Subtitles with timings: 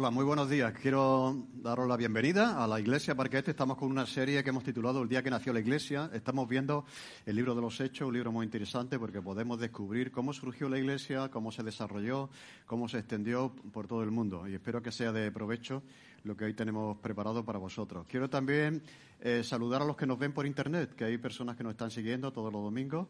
[0.00, 0.72] Hola, muy buenos días.
[0.72, 3.50] Quiero daros la bienvenida a la Iglesia Parquete.
[3.50, 6.08] Estamos con una serie que hemos titulado El día que nació la Iglesia.
[6.14, 6.86] Estamos viendo
[7.26, 10.78] el libro de los Hechos, un libro muy interesante porque podemos descubrir cómo surgió la
[10.78, 12.30] Iglesia, cómo se desarrolló,
[12.64, 14.48] cómo se extendió por todo el mundo.
[14.48, 15.82] Y espero que sea de provecho
[16.24, 18.06] lo que hoy tenemos preparado para vosotros.
[18.08, 18.82] Quiero también
[19.20, 21.90] eh, saludar a los que nos ven por Internet, que hay personas que nos están
[21.90, 23.08] siguiendo todos los domingos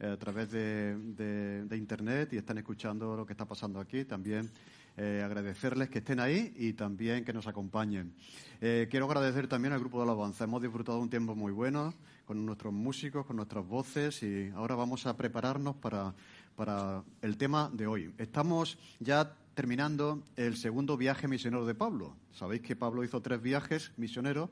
[0.00, 4.04] eh, a través de, Internet y están escuchando lo que está pasando aquí.
[4.04, 4.50] También
[4.96, 8.14] eh, agradecerles que estén ahí y también que nos acompañen.
[8.60, 10.44] quiero agradecer también al grupo de alabanza.
[10.44, 15.06] Hemos disfrutado un tiempo muy bueno con nuestros músicos, con nuestras voces y ahora vamos
[15.06, 16.14] a prepararnos para,
[16.56, 18.14] para el tema de hoy.
[18.18, 22.16] Estamos ya terminando el segundo viaje misionero de Pablo.
[22.32, 24.50] Sabéis que Pablo hizo tres viajes misioneros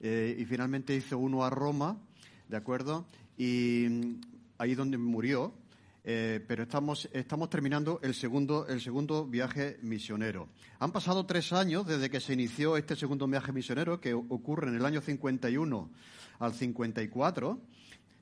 [0.00, 1.96] eh, y finalmente hizo uno a Roma,
[2.48, 3.06] ¿de acuerdo?
[3.38, 4.20] Y mm,
[4.58, 5.52] ahí donde murió,
[6.06, 10.48] eh, pero estamos, estamos terminando el segundo, el segundo viaje misionero.
[10.78, 14.76] Han pasado tres años desde que se inició este segundo viaje misionero, que ocurre en
[14.76, 15.90] el año 51
[16.40, 17.58] al 54,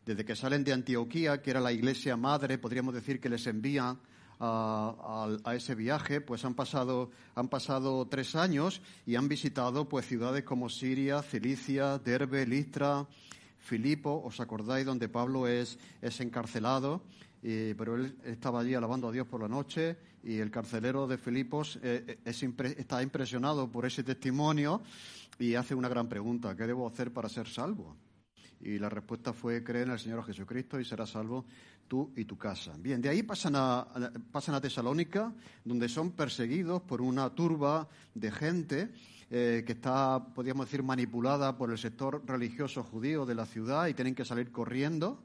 [0.06, 3.98] desde que salen de Antioquía, que era la iglesia madre, podríamos decir que les envían
[4.38, 10.44] a, ese viaje, pues han pasado, han pasado tres años y han visitado pues ciudades
[10.44, 13.06] como Siria, Cilicia, Derbe, Listra,
[13.58, 17.02] Filipo, ¿os acordáis donde Pablo es, es encarcelado?
[17.42, 21.78] Pero él estaba allí alabando a Dios por la noche y el carcelero de Filipos
[21.82, 24.82] eh, eh, está impresionado por ese testimonio
[25.38, 27.96] y hace una gran pregunta, ¿qué debo hacer para ser salvo?
[28.60, 31.44] Y la respuesta fue, cree en el Señor Jesucristo y serás salvo
[31.88, 32.74] tú y tu casa.
[32.78, 33.88] Bien, de ahí pasan a,
[34.30, 35.32] pasan a Tesalónica,
[35.64, 38.92] donde son perseguidos por una turba de gente
[39.30, 43.94] eh, que está, podríamos decir, manipulada por el sector religioso judío de la ciudad y
[43.94, 45.24] tienen que salir corriendo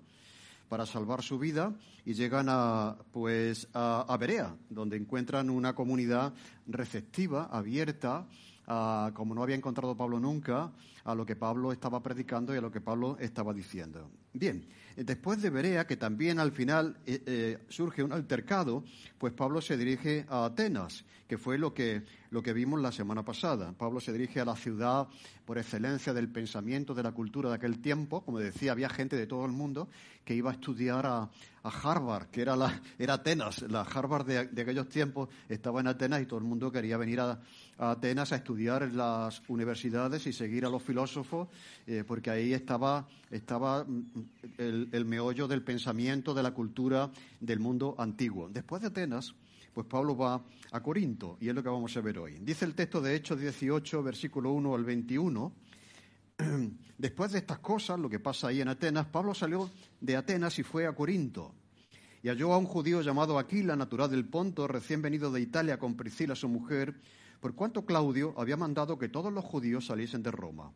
[0.70, 1.74] para salvar su vida
[2.06, 6.34] y llegan a, pues, a, a Berea, donde encuentran una comunidad
[6.68, 8.28] receptiva, abierta,
[9.14, 10.72] como no había encontrado Pablo nunca,
[11.06, 14.12] a lo que Pablo estaba predicando y a lo que Pablo estaba diciendo.
[14.34, 14.68] Bien,
[15.04, 18.84] después de Berea, que también al final eh, eh, surge un altercado,
[19.18, 23.24] pues Pablo se dirige a Atenas, que fue lo que, lo que vimos la semana
[23.24, 23.74] pasada.
[23.74, 25.08] Pablo se dirige a la ciudad
[25.46, 28.22] por excelencia del pensamiento, de la cultura de aquel tiempo.
[28.22, 29.88] Como decía, había gente de todo el mundo
[30.26, 31.30] que iba a estudiar a,
[31.70, 33.62] Harvard, que era, la, era Atenas.
[33.64, 37.40] La Harvard de, aquellos tiempos estaba en Atenas y todo el mundo quería venir a,
[37.78, 41.48] Atenas a estudiar en las universidades y seguir a los filósofos,
[41.86, 44.06] eh, porque ahí estaba, estaba mm,
[44.58, 48.50] el, meollo del pensamiento, de la cultura del mundo antiguo.
[48.50, 49.34] Después de Atenas,
[49.74, 50.42] pues Pablo va
[50.72, 52.40] a Corinto y es lo que vamos a ver hoy.
[52.42, 55.67] Dice el texto de Hechos 18, versículo 1 al 21.
[56.98, 60.64] Después de estas cosas, lo que pasa ahí en Atenas, Pablo salió de Atenas y
[60.64, 61.54] fue a Corinto.
[62.24, 65.96] Y halló a un judío llamado Aquila, natural del Ponto, recién venido de Italia con
[65.96, 66.96] Priscila, su mujer,
[67.40, 70.74] por cuanto Claudio había mandado que todos los judíos saliesen de Roma.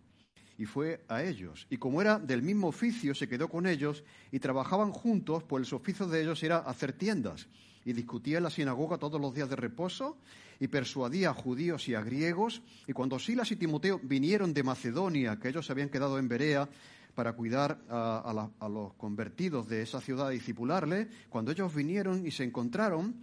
[0.58, 1.66] Y fue a ellos.
[1.70, 5.76] Y como era del mismo oficio, se quedó con ellos y trabajaban juntos, pues el
[5.76, 7.48] oficio de ellos era hacer tiendas
[7.86, 10.18] y discutía en la sinagoga todos los días de reposo
[10.60, 12.62] y persuadía a judíos y a griegos.
[12.88, 16.70] Y cuando Silas y Timoteo vinieron de Macedonia, que ellos se habían quedado en Berea
[17.16, 22.44] para cuidar a, los convertidos de esa ciudad y discipularle, cuando ellos vinieron y se
[22.44, 23.16] encontraron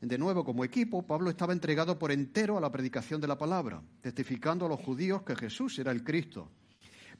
[0.00, 3.82] de nuevo como equipo, Pablo estaba entregado por entero a la predicación de la palabra,
[4.00, 6.50] testificando a los judíos que Jesús era el Cristo.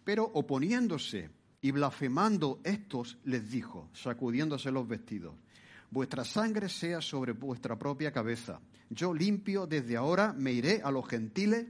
[0.05, 1.31] Pero oponiéndose
[1.63, 5.35] y blasfemando estos, les dijo, sacudiéndose los vestidos,
[5.95, 8.61] vuestra sangre sea sobre vuestra propia cabeza.
[8.91, 11.67] Yo limpio desde ahora, me iré a los gentiles.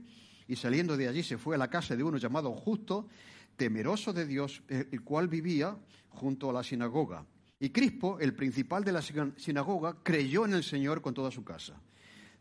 [0.47, 3.07] Y saliendo de allí se fue a la casa de uno llamado Justo,
[3.55, 5.77] temeroso de Dios, el cual vivía
[6.09, 7.25] junto a la sinagoga.
[7.59, 11.79] Y Crispo, el principal de la sinagoga, creyó en el Señor con toda su casa.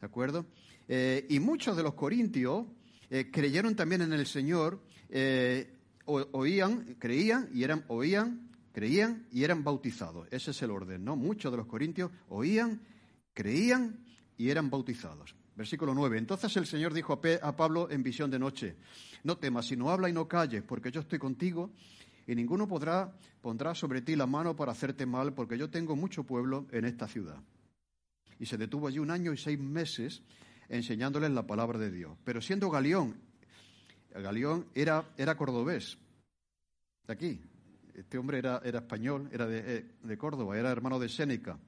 [0.01, 0.47] ¿De acuerdo?
[0.89, 2.67] Eh, y muchos de los corintios
[3.11, 5.71] eh, creyeron también en el Señor, eh,
[6.07, 10.27] oían, creían y eran, oían creían y eran bautizados.
[10.33, 11.15] Ese es el orden, ¿no?
[11.15, 12.83] Muchos de los corintios oían,
[13.33, 14.05] creían
[14.37, 15.37] y eran bautizados.
[15.55, 16.19] Versículo 9.
[16.19, 18.77] Entonces el Señor dijo a Pablo en visión de noche,
[19.23, 21.71] no temas, sino habla y no calles, porque yo estoy contigo
[22.27, 26.25] y ninguno podrá, pondrá sobre ti la mano para hacerte mal, porque yo tengo mucho
[26.25, 27.41] pueblo en esta ciudad.
[28.41, 30.23] Y se detuvo allí un año y seis meses
[30.69, 32.19] enseñándoles la palabra de Dios.
[32.25, 33.15] Pero siendo Galión,
[34.11, 35.97] Galión era, era cordobés,
[37.07, 37.41] de aquí,
[37.95, 41.59] este hombre era, español, era eh, de, Córdoba, era hermano de Séneca.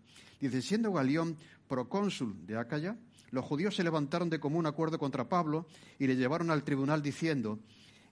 [0.41, 1.37] Dice, siendo Galión
[1.69, 2.97] procónsul de Acaya,
[3.31, 5.67] los judíos se levantaron de común acuerdo contra Pablo
[5.99, 7.59] y le llevaron al tribunal diciendo,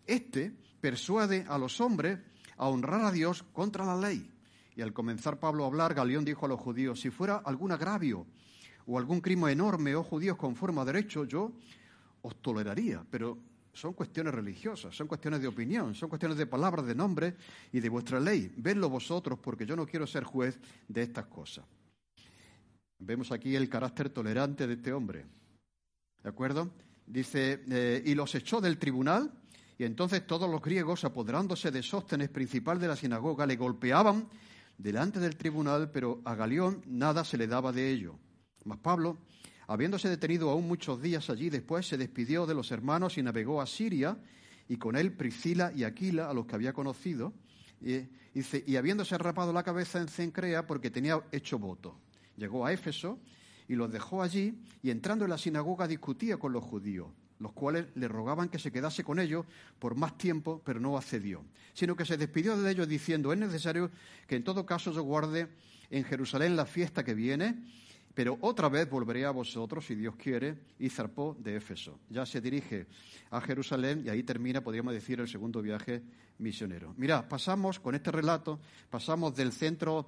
[0.07, 2.19] este persuade a los hombres
[2.57, 4.31] a honrar a Dios contra la ley.
[4.77, 8.27] Y al comenzar Pablo a hablar, Galión dijo a los judíos, si fuera algún agravio
[8.87, 11.53] o algún crimen enorme, oh judíos, conforme a derecho, yo
[12.23, 13.39] os toleraría, pero
[13.75, 17.35] son cuestiones religiosas, son cuestiones de opinión, son cuestiones de palabras, de nombre
[17.73, 18.53] y de vuestra ley.
[18.57, 21.65] Vedlo vosotros, porque yo no quiero ser juez de estas cosas.
[22.99, 25.27] Vemos aquí el carácter tolerante de este hombre.
[26.23, 26.71] ¿De acuerdo?
[27.07, 29.31] Dice, eh, y los echó del tribunal,
[29.77, 34.29] y entonces todos los griegos, apoderándose de Sóstenes, principal de la sinagoga, le golpeaban
[34.79, 38.19] delante del tribunal, pero a Galión nada se le daba de ello.
[38.65, 39.19] Mas Pablo,
[39.67, 43.67] habiéndose detenido aún muchos días allí, después se despidió de los hermanos y navegó a
[43.67, 44.17] Siria,
[44.69, 47.33] y con él Priscila y Aquila, a los que había conocido,
[47.81, 51.97] y, dice, y habiéndose rapado la cabeza en Cencrea porque tenía hecho voto.
[52.37, 53.19] Llegó a Éfeso
[53.69, 57.09] y los dejó allí, y entrando en la sinagoga discutía con los judíos
[57.39, 59.45] los cuales le rogaban que se quedase con ellos
[59.79, 63.91] por más tiempo, pero no accedió, sino que se despidió de ellos diciendo, es necesario
[64.27, 65.49] que en todo caso yo guarde
[65.91, 67.57] en Jerusalén la fiesta que viene,
[68.15, 71.99] pero otra vez volveré a vosotros, si Dios quiere, y zarpó de Éfeso.
[72.09, 72.87] Ya se dirige
[73.31, 76.03] a Jerusalén y ahí termina, podríamos decir, el segundo viaje
[76.39, 76.95] misionero.
[76.97, 80.07] Mirad, pasamos con este relato, pasamos del centro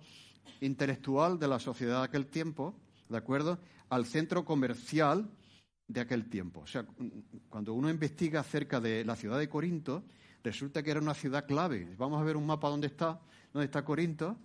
[0.60, 2.74] intelectual de la sociedad de aquel tiempo,
[3.08, 3.58] ¿de acuerdo?,
[3.88, 5.28] al centro comercial
[5.88, 6.60] de aquel tiempo.
[6.60, 6.86] O sea,
[7.48, 10.04] cuando uno investiga acerca de la ciudad de Corinto,
[10.42, 11.94] resulta que era una ciudad clave.
[11.96, 13.20] Vamos a ver un mapa dónde está,
[13.52, 14.38] dónde está Corinto,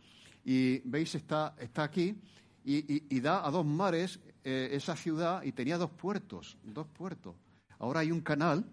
[0.44, 2.20] y veis, está, está aquí,
[2.64, 7.36] y, da a dos mares eh, esa ciudad y tenía dos puertos, dos puertos.
[7.80, 8.66] Ahora hay un canal,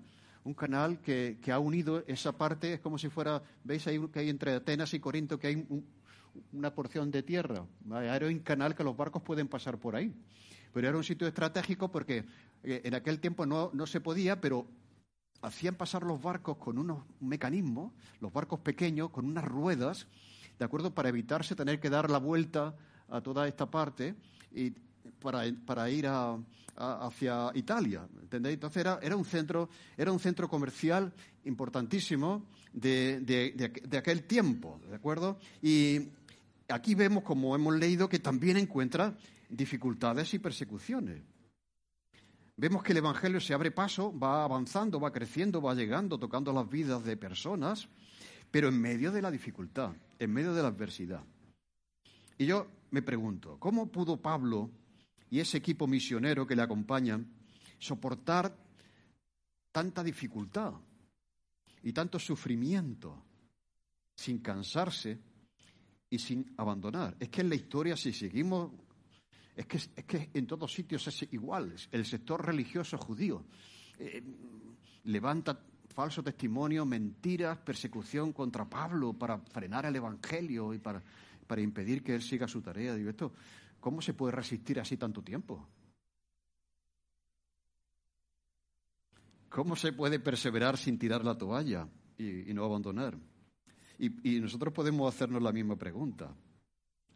[0.45, 4.29] un canal que, ha unido esa parte, es como si fuera, veis ahí que hay
[4.29, 5.67] entre Atenas y Corinto, que hay
[6.53, 7.65] una porción de tierra.
[7.91, 10.15] Hay un canal que los barcos pueden pasar por ahí.
[10.73, 12.25] Pero era un sitio estratégico porque
[12.63, 14.67] eh, en aquel tiempo no, no se podía, pero
[15.41, 20.07] hacían pasar los barcos con unos mecanismos, los barcos pequeños, con unas ruedas,
[20.59, 20.95] ¿de acuerdo?
[20.95, 22.77] Para evitarse tener que dar la vuelta
[23.09, 24.15] a toda esta parte
[24.53, 24.71] y
[25.21, 26.39] para, para ir a,
[26.79, 28.55] hacia Italia, ¿entendéis?
[28.55, 31.13] Entonces era, era, un centro, era un centro comercial
[31.45, 33.53] importantísimo de, de,
[33.85, 35.39] de, aquel tiempo, ¿de acuerdo?
[35.61, 36.09] Y
[36.69, 39.17] aquí vemos, como hemos leído, que también encuentra
[39.49, 41.23] dificultades y persecuciones.
[42.57, 46.69] Vemos que el Evangelio se abre paso, va avanzando, va creciendo, va llegando, tocando las
[46.69, 47.89] vidas de personas,
[48.51, 51.23] pero en medio de la dificultad, en medio de la adversidad.
[52.39, 54.71] Y yo me pregunto, ¿cómo pudo Pablo
[55.29, 57.27] y ese equipo misionero que le acompañan
[57.79, 58.57] soportar
[59.73, 60.73] tanta dificultad
[61.83, 63.25] y tanto sufrimiento
[64.15, 65.19] sin cansarse
[66.09, 67.17] y sin abandonar?
[67.19, 68.71] Es que en la historia, si seguimos
[69.57, 71.75] es que, es que en todos sitios es igual.
[71.91, 73.45] El sector religioso judío
[73.99, 74.23] eh,
[75.03, 81.03] levanta falso testimonio, mentiras, persecución contra Pablo para frenar el Evangelio y para,
[81.49, 82.95] para impedir que él siga su tarea.
[82.95, 83.33] Digo,
[83.81, 85.67] ¿cómo se puede resistir así tanto tiempo?
[89.49, 93.19] ¿Cómo se puede perseverar sin tirar la toalla y, no abandonar?
[93.99, 96.33] Y, nosotros podemos hacernos la misma pregunta.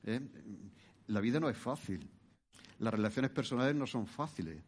[0.04, 0.20] ¿eh?
[1.08, 2.08] La vida no es fácil.
[2.78, 4.60] Las relaciones personales no son fáciles.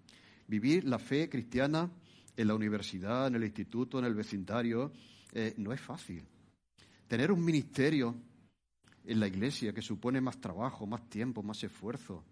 [0.46, 1.90] Vivir la fe cristiana
[2.36, 4.92] en la universidad, en el instituto, en el vecindario,
[5.32, 6.22] eh, no es fácil.
[7.08, 8.14] Tener un ministerio
[9.04, 12.24] en la iglesia que supone más trabajo, más tiempo, más esfuerzo,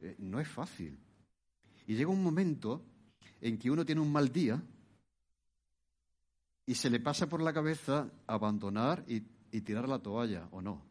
[0.00, 0.98] eh, no es fácil.
[1.86, 2.84] Y llega un momento
[3.40, 4.62] en que uno tiene un mal día
[6.66, 9.20] y se le pasa por la cabeza abandonar y,
[9.60, 10.82] tirar la toalla, ¿o no?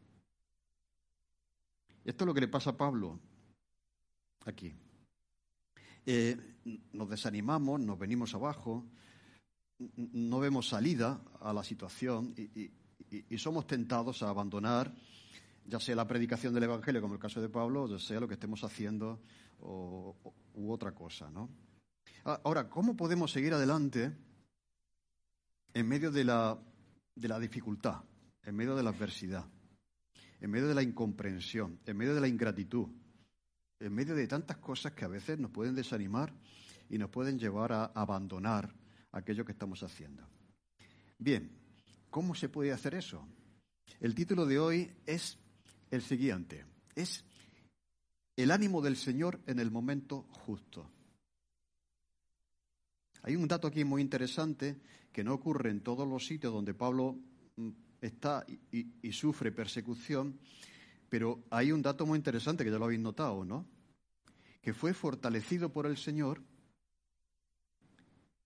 [2.04, 3.18] Esto es lo que le pasa a Pablo
[4.44, 4.72] aquí.
[6.06, 6.36] Eh,
[6.92, 8.84] nos desanimamos, nos venimos abajo,
[9.96, 12.70] no vemos salida a la situación y,
[13.36, 14.94] somos tentados a abandonar,
[15.64, 18.34] ya sea la predicación del Evangelio, como el caso de Pablo, ya sea lo que
[18.34, 19.20] estemos haciendo
[19.60, 20.16] o,
[20.54, 21.30] u otra cosa.
[21.30, 21.48] ¿no?
[22.24, 24.12] Ahora, ¿cómo podemos seguir adelante
[25.74, 26.58] en medio de la,
[27.14, 28.02] de la dificultad,
[28.42, 29.46] en medio de la adversidad,
[30.40, 32.88] en medio de la incomprensión, en medio de la ingratitud?
[33.82, 36.32] en medio de tantas cosas que a veces nos pueden desanimar
[36.88, 38.72] y nos pueden llevar a abandonar
[39.10, 40.26] aquello que estamos haciendo.
[41.18, 41.50] Bien,
[42.10, 43.26] ¿cómo se puede hacer eso?
[44.00, 45.38] El título de hoy es
[45.92, 46.64] el siguiente,
[46.96, 47.22] es
[48.34, 50.90] el ánimo del Señor en el momento justo.
[53.22, 54.80] Hay un dato aquí muy interesante
[55.12, 57.18] que no ocurre en todos los sitios donde Pablo
[57.56, 57.70] mm,
[58.00, 60.40] está y, sufre persecución,
[61.10, 63.66] pero hay un dato muy interesante que ya lo habéis notado, ¿no?
[64.62, 66.42] Que fue fortalecido por el Señor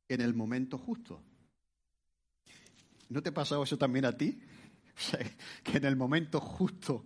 [0.09, 1.23] en el momento justo.
[3.09, 4.41] ¿No te ha pasado eso también a ti?
[5.63, 7.05] Que en el momento justo,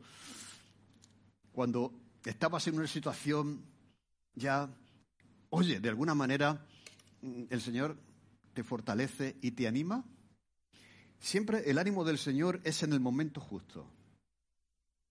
[1.61, 1.93] cuando
[2.25, 3.63] estabas en una situación
[4.35, 4.75] ya,
[5.51, 6.65] oye, de alguna manera
[7.21, 7.99] el Señor
[8.55, 10.03] te fortalece y te anima?
[11.19, 13.87] Siempre el ánimo del Señor es en el momento justo.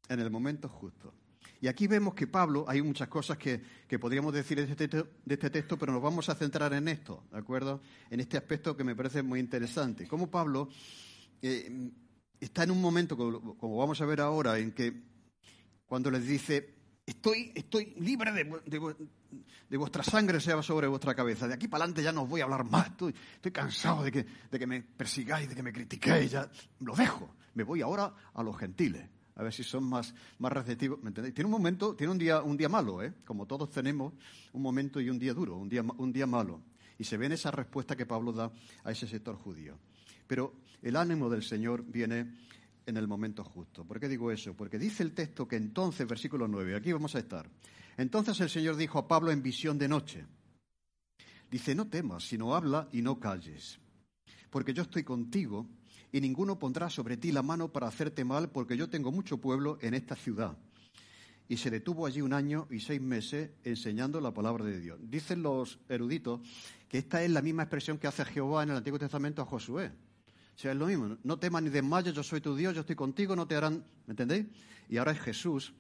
[0.08, 1.14] En el momento justo.
[1.62, 3.62] Y aquí vemos que Pablo, hay muchas cosas que,
[4.00, 7.26] podríamos decir de este, texto, de este, texto, pero nos vamos a centrar en esto,
[7.32, 7.80] ¿de acuerdo?
[8.10, 10.08] En este aspecto que me parece muy interesante.
[10.08, 10.70] Cómo Pablo
[11.44, 11.92] eh,
[12.40, 15.10] está en un momento, como, vamos a ver ahora, en que
[15.90, 21.48] cuando les dice, estoy, estoy libre de, vuestra sangre sea sobre vuestra cabeza.
[21.48, 22.88] De aquí para adelante ya no os voy a hablar más.
[22.92, 26.30] Estoy, estoy cansado de que, de que me persigáis, de que me critiquéis.
[26.30, 27.36] Ya lo dejo.
[27.56, 31.02] Me voy ahora a los gentiles a ver si son más, más receptivos.
[31.02, 31.34] ¿Me entendéis?
[31.34, 33.14] Tiene un momento, tiene un día, un día malo, ¿eh?
[33.26, 34.14] Como todos tenemos
[34.52, 36.62] un momento y un día duro, un día, un día malo.
[36.98, 38.52] Y se ve en esa respuesta que Pablo da
[38.84, 39.80] a ese sector judío.
[40.28, 42.36] Pero el ánimo del Señor viene
[42.90, 43.86] en el momento justo.
[43.86, 44.54] ¿Por qué digo eso?
[44.56, 47.50] Porque dice el texto que entonces, versículo 9, aquí vamos a estar.
[47.98, 50.26] Entonces el Señor dijo a Pablo en visión de noche.
[51.50, 53.80] Dice, no temas, sino habla y no calles,
[54.50, 55.68] porque yo estoy contigo
[56.12, 59.78] y ninguno pondrá sobre ti la mano para hacerte mal, porque yo tengo mucho pueblo
[59.82, 60.58] en esta ciudad.
[61.48, 65.00] Y se detuvo allí un año y seis meses enseñando la palabra de Dios.
[65.02, 66.42] Dicen los eruditos
[66.88, 69.92] que esta es la misma expresión que hace Jehová en el Antiguo Testamento a Josué.
[70.60, 71.18] O sea, es lo mismo.
[71.24, 73.82] No temas ni desmayes, yo soy tu Dios, yo estoy contigo, no te harán.
[74.06, 74.46] ¿Me entendéis?
[74.90, 75.74] Y ahora es Jesús,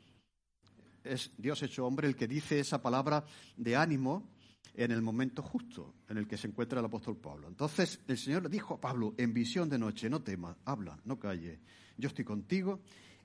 [1.03, 3.25] es Dios hecho hombre, el que dice esa palabra
[3.57, 4.29] de ánimo
[4.73, 7.49] en el momento justo en el que se encuentra el apóstol Pablo.
[7.49, 11.19] Entonces el Señor le dijo a Pablo en visión de noche, no temas, habla, no
[11.19, 11.59] calles,
[11.97, 12.79] yo estoy contigo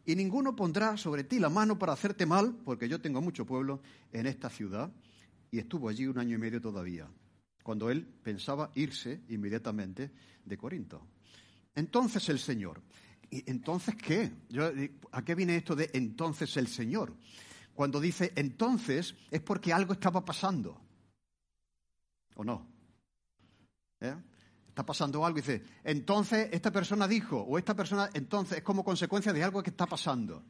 [0.04, 3.80] y ninguno pondrá sobre ti la mano para hacerte mal, porque yo tengo mucho pueblo
[4.10, 4.92] en esta ciudad
[5.52, 7.08] y estuvo allí un año y medio todavía,
[7.62, 10.10] cuando él pensaba irse inmediatamente
[10.44, 11.13] de Corinto.
[11.74, 12.82] Entonces el Señor,
[13.30, 14.32] ¿y entonces qué?
[15.12, 17.14] ¿A qué viene esto de entonces el Señor?
[17.74, 20.80] Cuando dice entonces es porque algo estaba pasando.
[22.36, 22.66] ¿O no?
[24.00, 24.14] ¿Eh?
[24.68, 28.84] Está pasando algo y dice, entonces esta persona dijo, o esta persona, entonces es como
[28.84, 30.44] consecuencia de algo que está pasando.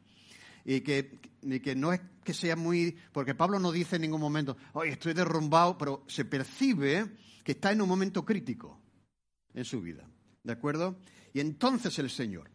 [0.64, 1.20] Y que,
[1.62, 2.96] que no es que sea muy.
[3.12, 7.70] Porque Pablo no dice en ningún momento, oye, estoy derrumbado, pero se percibe que está
[7.72, 8.80] en un momento crítico
[9.52, 10.08] en su vida.
[10.44, 10.98] ¿De acuerdo?
[11.32, 12.50] Y entonces el Señor.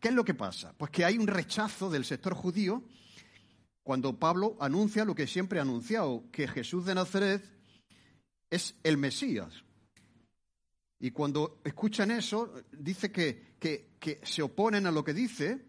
[0.00, 0.74] ¿Qué es lo que pasa?
[0.76, 2.82] Pues que hay un rechazo del sector judío
[3.84, 7.42] cuando Pablo anuncia lo que siempre ha anunciado, que Jesús de Nazaret
[8.50, 9.64] es el Mesías.
[10.98, 15.66] Y cuando escuchan eso, dice que, que, se oponen a lo que dice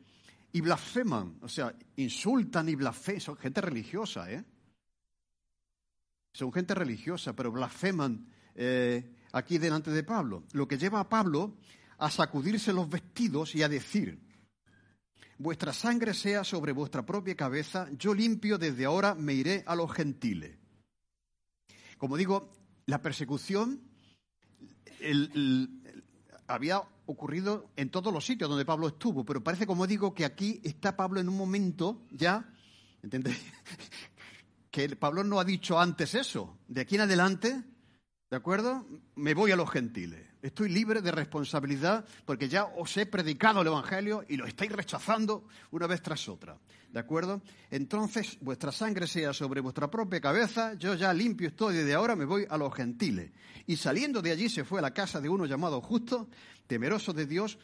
[0.52, 3.22] y blasfeman, o sea, insultan y blasfeman.
[3.22, 4.44] Son gente religiosa, ¿eh?
[6.34, 10.46] Son gente religiosa, pero blasfeman eh, aquí delante de Pablo.
[10.54, 11.58] Lo que lleva a Pablo
[11.98, 14.20] a sacudirse los vestidos y a decir,
[15.38, 19.92] vuestra sangre sea sobre vuestra propia cabeza, yo limpio desde ahora me iré a los
[19.92, 20.58] gentiles.
[21.98, 22.52] Como digo,
[22.86, 23.82] la persecución
[26.48, 30.62] había ocurrido en todos los sitios donde Pablo estuvo, pero parece, como digo, que aquí
[30.64, 32.54] está Pablo en un momento ya,
[33.02, 33.40] ¿entendéis?
[34.72, 36.58] que Pablo no ha dicho antes eso.
[36.68, 37.64] De aquí en adelante,
[38.34, 38.84] ¿de acuerdo?
[39.16, 40.20] Me voy a los gentiles.
[40.42, 45.48] Estoy libre de responsabilidad porque ya os he predicado el Evangelio y lo estáis rechazando
[45.70, 46.58] una vez tras otra.
[46.92, 47.44] ¿De acuerdo?
[47.70, 52.26] Entonces vuestra sangre sea sobre vuestra propia cabeza, yo ya limpio estoy, desde ahora me
[52.26, 53.30] voy a los gentiles.
[53.68, 56.28] Y saliendo de allí se fue a la casa de uno llamado justo,
[56.66, 57.60] temeroso de Dios,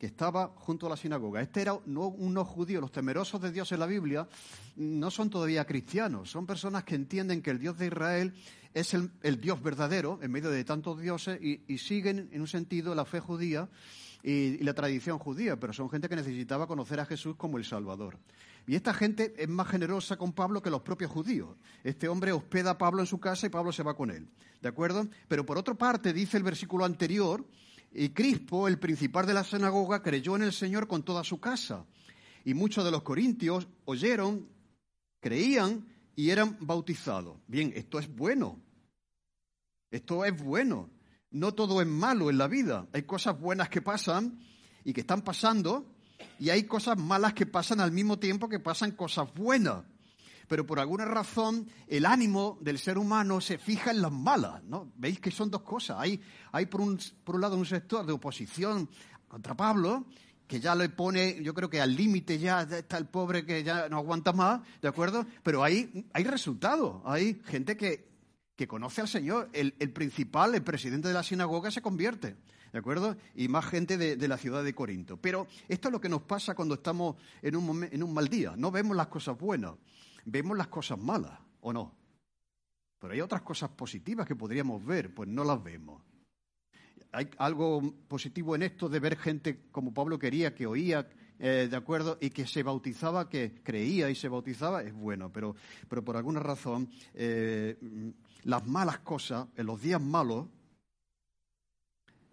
[0.00, 1.42] que estaba junto a la sinagoga.
[1.42, 4.26] Este era no unos judíos, los temerosos de Dios en la Biblia
[4.76, 8.32] no son todavía cristianos, son personas que entienden que el Dios de Israel
[8.72, 9.10] es el,
[9.42, 13.68] Dios verdadero en medio de tantos dioses y, siguen en un sentido la fe judía
[14.22, 18.16] y, la tradición judía, pero son gente que necesitaba conocer a Jesús como el Salvador.
[18.66, 21.58] Y esta gente es más generosa con Pablo que los propios judíos.
[21.84, 24.28] Este hombre hospeda a Pablo en su casa y Pablo se va con él.
[24.62, 25.06] ¿De acuerdo?
[25.28, 27.44] Pero por otra parte, dice el versículo anterior,
[27.92, 31.84] y Crispo, el principal de la sinagoga, creyó en el Señor con toda su casa.
[32.44, 34.48] Y muchos de los corintios oyeron,
[35.20, 37.36] creían y eran bautizados.
[37.46, 38.60] Bien, esto es bueno.
[39.90, 40.88] Esto es bueno.
[41.30, 42.86] No todo es malo en la vida.
[42.92, 44.40] Hay cosas buenas que pasan
[44.84, 45.86] y que están pasando
[46.38, 49.84] y hay cosas malas que pasan al mismo tiempo que pasan cosas buenas.
[50.50, 54.90] Pero por alguna razón el ánimo del ser humano se fija en las malas, ¿no?
[54.96, 55.98] Veis que son dos cosas.
[56.00, 58.90] Hay, hay por, un, por un lado un sector de oposición
[59.28, 60.06] contra Pablo
[60.48, 63.88] que ya le pone, yo creo que al límite ya está el pobre que ya
[63.88, 65.24] no aguanta más, ¿de acuerdo?
[65.44, 68.08] Pero hay, hay resultados, hay gente que,
[68.56, 69.50] que conoce al Señor.
[69.52, 72.34] El, principal, el presidente de la sinagoga se convierte,
[72.72, 73.16] ¿de acuerdo?
[73.36, 75.16] Y más gente de, la ciudad de Corinto.
[75.16, 78.54] Pero esto es lo que nos pasa cuando estamos en un, en un mal día.
[78.56, 79.74] No vemos las cosas buenas,
[80.24, 81.94] vemos las cosas malas, ¿o no?
[82.98, 86.02] Pero hay otras cosas positivas que podríamos ver, pues no las vemos.
[87.12, 91.08] Hay algo positivo en esto de ver gente como Pablo quería, que oía,
[91.38, 92.18] eh, ¿de acuerdo?
[92.20, 95.56] Y que se bautizaba, que creía y se bautizaba, es bueno, pero,
[95.88, 97.78] pero por alguna razón eh,
[98.44, 100.46] las malas cosas, en los días malos,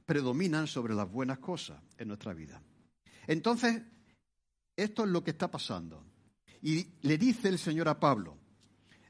[0.05, 2.61] predominan sobre las buenas cosas en nuestra vida.
[3.25, 3.81] Entonces,
[4.75, 6.03] esto es lo que está pasando.
[6.61, 8.37] Y le dice el Señor a Pablo,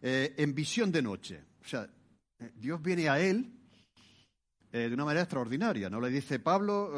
[0.01, 1.89] eh, en visión de noche, o sea,
[2.55, 3.53] Dios viene a él
[4.71, 5.99] de una manera extraordinaria, ¿no?
[5.99, 6.91] Le dice, Pablo,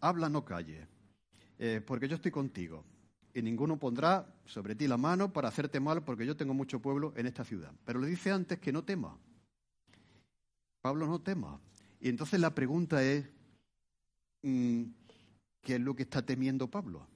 [0.00, 0.86] habla, no calle.
[1.58, 2.84] Eh, porque yo estoy contigo.
[3.34, 7.12] Y ninguno pondrá sobre ti la mano para hacerte mal, porque yo tengo mucho pueblo
[7.16, 7.72] en esta ciudad.
[7.84, 9.18] Pero le dice antes que no tema.
[10.80, 11.60] Pablo no tema.
[12.00, 13.28] Y entonces la pregunta es,
[14.42, 14.82] mm,
[15.60, 17.06] ¿qué es lo que está temiendo Pablo?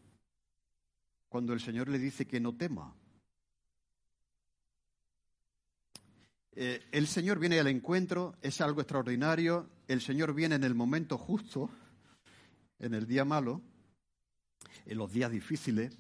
[1.31, 2.93] Cuando el Señor le dice que no tema.
[6.57, 11.17] Eh, el Señor viene al encuentro, es algo extraordinario, el Señor viene en el momento
[11.17, 11.71] justo,
[12.81, 13.63] en el día malo,
[14.87, 15.97] en los días difíciles,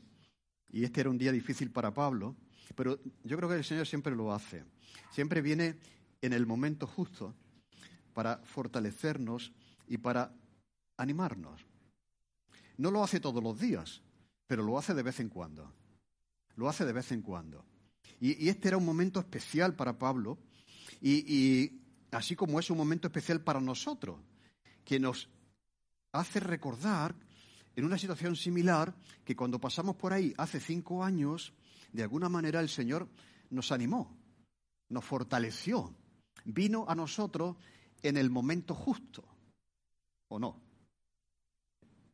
[0.72, 2.34] y este era un día difícil para Pablo,
[2.74, 4.64] pero yo creo que el Señor siempre lo hace.
[5.12, 5.76] Siempre viene
[6.22, 7.36] en el momento justo
[8.14, 9.52] para fortalecernos
[9.86, 10.32] y para
[10.96, 11.64] animarnos.
[12.78, 14.02] No lo hace todos los días,
[14.50, 15.72] pero lo hace de vez en cuando.
[16.56, 17.64] Lo hace de vez en cuando.
[18.18, 20.38] Y, este era un momento especial para Pablo,
[21.00, 21.80] y
[22.10, 24.18] así como es un momento especial para nosotros,
[24.84, 25.28] que nos
[26.10, 27.14] hace recordar
[27.76, 28.92] en una situación similar
[29.24, 31.52] que cuando pasamos por ahí hace cinco años,
[31.92, 33.08] de alguna manera el Señor
[33.50, 34.18] nos animó,
[34.88, 35.94] nos fortaleció,
[36.44, 37.56] vino a nosotros
[38.02, 39.22] en el momento justo,
[40.26, 40.69] ¿o no?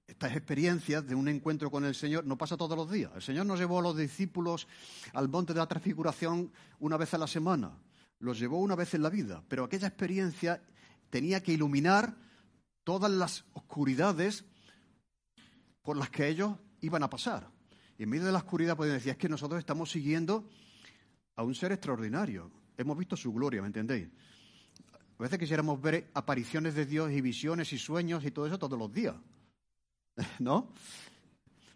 [0.07, 3.11] Estas experiencias de un encuentro con el Señor no pasa todos los días.
[3.15, 4.69] El Señor nos llevó a los discípulos
[5.13, 7.77] al monte de la transfiguración una vez a la semana.
[8.21, 9.43] Los llevó una vez en la vida.
[9.49, 10.63] Pero aquella experiencia
[11.11, 12.17] tenía que iluminar
[12.85, 14.45] todas las oscuridades
[15.83, 17.51] por las que ellos iban a pasar.
[17.99, 20.49] Y en medio de la oscuridad pueden decir, es que nosotros estamos siguiendo
[21.35, 22.51] a un ser extraordinario.
[22.77, 24.09] Hemos visto su gloria, ¿me entendéis?
[25.19, 28.79] A veces quisiéramos ver apariciones de Dios y visiones y sueños y todo eso todos
[28.79, 29.17] los días.
[30.39, 30.73] ¿No?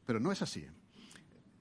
[0.06, 0.66] Pero no es así.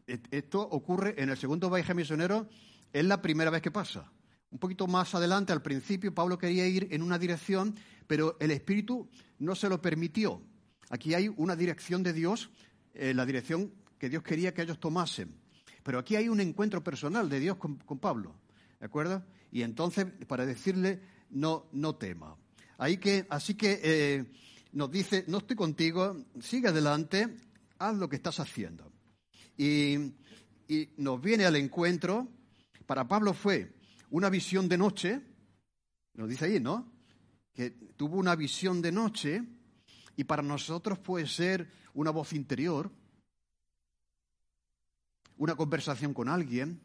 [0.08, 2.48] E-, esto ocurre en el segundo viaje misionero,
[2.92, 4.12] es la primera vez que pasa.
[4.52, 7.76] Un poquito más adelante, al principio, Pablo quería ir en una dirección,
[8.08, 10.42] pero el Espíritu no se lo permitió.
[10.89, 12.50] Aquí hay una dirección de Dios,
[12.96, 15.36] eh, la dirección que Dios quería que ellos tomasen.
[15.84, 18.36] Pero aquí hay un encuentro personal de Dios con, Pablo,
[18.80, 19.24] ¿de acuerdo?
[19.52, 22.36] Y entonces, para decirle, no, no tema.
[22.78, 22.98] Así
[23.56, 24.26] que eh,
[24.71, 27.38] nos dice, no estoy contigo, sigue adelante,
[27.79, 28.91] haz lo que estás haciendo.
[29.58, 30.13] Y,
[30.67, 32.27] y nos viene al encuentro,
[32.86, 33.73] para Pablo fue
[34.10, 35.21] una visión de noche,
[36.13, 36.91] nos dice ahí, ¿no?
[37.53, 39.43] Que tuvo una visión de noche
[40.15, 42.91] y para nosotros puede ser una voz interior,
[45.38, 46.82] una conversación con alguien,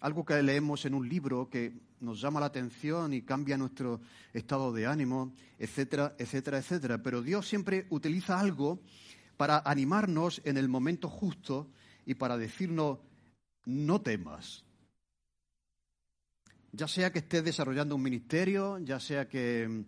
[0.00, 4.00] algo que leemos en un libro que nos llama la atención y cambia nuestro
[4.32, 7.02] estado de ánimo, etcétera, etcétera, etcétera.
[7.02, 8.80] Pero Dios siempre utiliza algo
[9.36, 11.70] para animarnos en el momento justo
[12.06, 12.98] y para decirnos,
[13.64, 14.64] no temas.
[16.72, 19.84] Ya sea que estés desarrollando un ministerio, ya sea que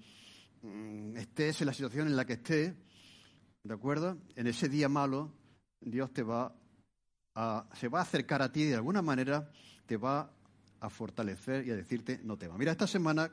[0.67, 2.75] Mm, estés en la situación en la que estés,
[3.63, 4.19] ¿de acuerdo?
[4.35, 5.33] En ese día malo,
[5.81, 6.57] Dios te va
[7.35, 9.51] a, se va a acercar a ti de alguna manera,
[9.87, 10.31] te va
[10.87, 12.57] a fortalecer y a decirte no te va.
[12.57, 13.31] Mira, esta semana,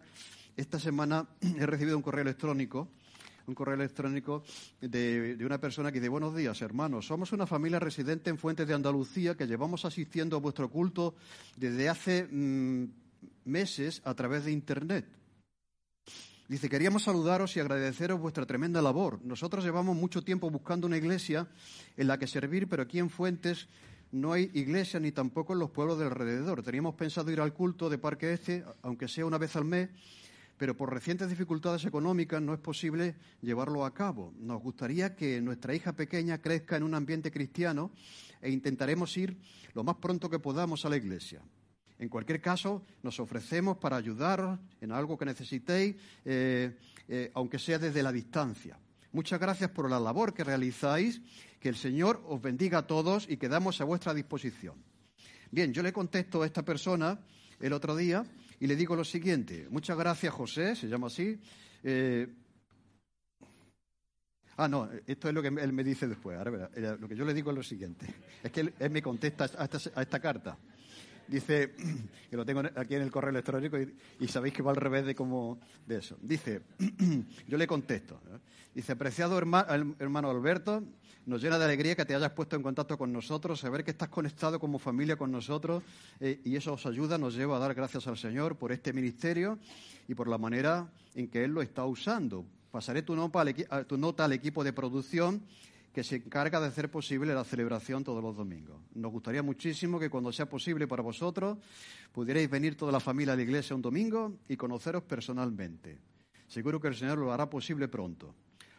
[0.57, 2.89] esta semana he recibido un correo electrónico,
[3.45, 4.43] un correo electrónico
[4.81, 8.73] de, una persona que dice, buenos días, hermanos, somos una familia residente en Fuentes de
[8.73, 11.15] Andalucía que llevamos asistiendo a vuestro culto
[11.55, 12.85] desde hace mm,
[13.45, 15.05] meses a través de Internet.
[16.47, 19.19] Dice, queríamos saludaros y agradeceros vuestra tremenda labor.
[19.23, 21.47] Nosotros llevamos mucho tiempo buscando una iglesia
[21.95, 23.67] en la que servir, pero aquí en Fuentes
[24.13, 26.61] no hay iglesia ni tampoco en los pueblos del alrededor.
[26.61, 29.89] Teníamos pensado ir al culto de Parque Este, aunque sea una vez al mes,
[30.55, 34.31] pero por recientes dificultades económicas no es posible llevarlo a cabo.
[34.37, 37.91] Nos gustaría que nuestra hija pequeña crezca en un ambiente cristiano
[38.39, 39.35] e intentaremos ir
[39.73, 41.41] lo más pronto que podamos a la iglesia.
[41.97, 47.79] En cualquier caso, nos ofrecemos para ayudaros en algo que necesitéis, eh, eh, aunque sea
[47.79, 48.77] desde la distancia.
[49.13, 51.21] Muchas gracias por la labor que realizáis,
[51.59, 54.75] que el Señor os bendiga a todos y quedamos a vuestra disposición.
[55.51, 57.19] Bien, yo le contesto a esta persona
[57.59, 58.25] el otro día
[58.59, 59.67] y le digo lo siguiente.
[59.69, 61.39] Muchas gracias, José, se llama así.
[61.83, 62.27] Eh,
[64.57, 66.35] ah, no, esto es lo que él me dice después.
[66.35, 68.07] Ahora, lo que yo le digo es lo siguiente.
[68.41, 69.45] Es que él, me contesta
[69.95, 70.57] a esta carta.
[71.27, 71.75] Dice,
[72.29, 73.77] que lo tengo aquí en el correo electrónico
[74.19, 76.17] y, sabéis que va al revés de cómo de eso.
[76.21, 76.61] Dice,
[77.47, 78.19] yo le contesto.
[78.73, 80.83] Dice, apreciado hermano Alberto,
[81.25, 84.09] nos llena de alegría que te hayas puesto en contacto con nosotros, saber que estás
[84.09, 85.81] conectado como familia con nosotros
[86.19, 89.57] eh, y eso os ayuda, nos lleva a dar gracias al Señor por este ministerio
[90.07, 92.45] y por la manera en que Él lo está usando.
[92.71, 95.41] Pasaré tu nota al, tu nota al equipo de producción
[95.93, 98.81] que se encarga de hacer posible la celebración todos los domingos.
[98.95, 101.59] Nos gustaría muchísimo que cuando sea posible para vosotros
[102.11, 105.99] pudierais venir toda la familia a la iglesia un domingo y conoceros personalmente.
[106.47, 108.33] Seguro que el Señor lo hará posible pronto.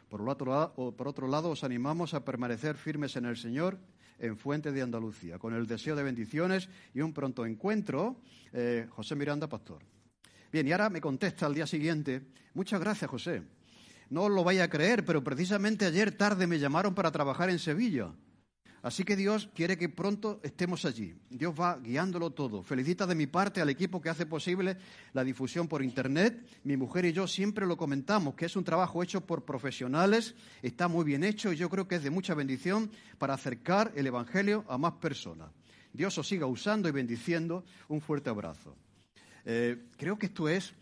[0.08, 3.78] Por otro, lado, os animamos a permanecer firmes en el Señor
[4.18, 8.16] en Fuente de Andalucía, con el deseo de bendiciones y un pronto encuentro.
[8.52, 9.82] Eh, José Miranda, pastor.
[10.52, 12.22] Bien, y ahora me contesta al día siguiente.
[12.54, 13.42] Muchas gracias, José.
[14.14, 18.12] No lo vaya a creer, pero precisamente ayer tarde me llamaron para trabajar en Sevilla.
[18.80, 21.16] Así que Dios quiere que pronto estemos allí.
[21.30, 22.62] Dios va guiándolo todo.
[22.62, 24.76] Felicita de mi parte al equipo que hace posible
[25.14, 26.46] la difusión por Internet.
[26.62, 30.86] Mi mujer y yo siempre lo comentamos, que es un trabajo hecho por profesionales, está
[30.86, 34.64] muy bien hecho y yo creo que es de mucha bendición para acercar el Evangelio
[34.68, 35.50] a más personas.
[35.92, 37.64] Dios os siga usando y bendiciendo.
[37.88, 38.76] Un fuerte abrazo.
[39.44, 40.72] Eh, creo que esto es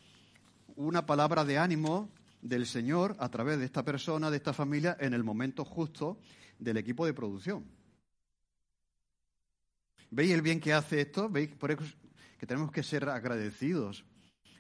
[0.77, 2.11] una palabra de ánimo
[2.43, 6.19] del Señor a través de esta persona, de esta familia, en el momento justo
[6.59, 7.65] del equipo de producción.
[10.11, 11.31] ¿Veis el bien que hace esto?
[11.31, 11.83] ¿Veis por eso
[12.39, 14.05] que tenemos que ser agradecidos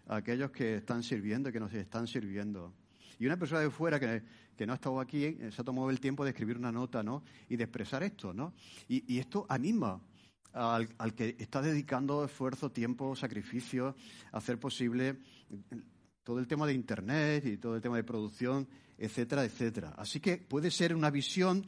[0.06, 2.72] a aquellos que están sirviendo y que nos están sirviendo?
[3.18, 4.22] Y una persona de fuera que,
[4.64, 7.24] no ha estado aquí eh, se ha tomado el tiempo de escribir una nota ¿no?
[7.48, 8.32] y de expresar esto.
[8.32, 8.54] ¿no?
[8.88, 10.00] Y, esto anima
[10.52, 13.96] al, al, que está dedicando esfuerzo, tiempo, sacrificio
[14.30, 15.18] a hacer posible
[16.24, 19.94] todo el tema de Internet y todo el tema de producción, etcétera, etcétera.
[19.96, 21.64] Así que puede ser una visión,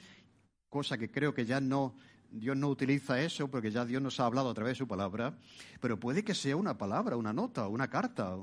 [0.68, 1.94] cosa que creo que ya no,
[2.30, 5.38] Dios no utiliza eso porque ya Dios nos ha hablado a través de su palabra,
[5.80, 8.36] pero puede que sea una palabra, una nota, una carta.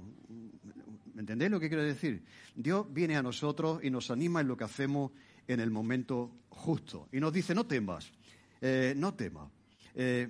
[1.13, 2.23] ¿Me entendéis lo que quiero decir?
[2.55, 5.11] Dios viene a nosotros y nos anima en lo que hacemos
[5.47, 7.07] en el momento justo.
[7.11, 8.11] Y nos dice, no temas,
[8.61, 9.51] eh, no temas.
[9.93, 10.29] Eh,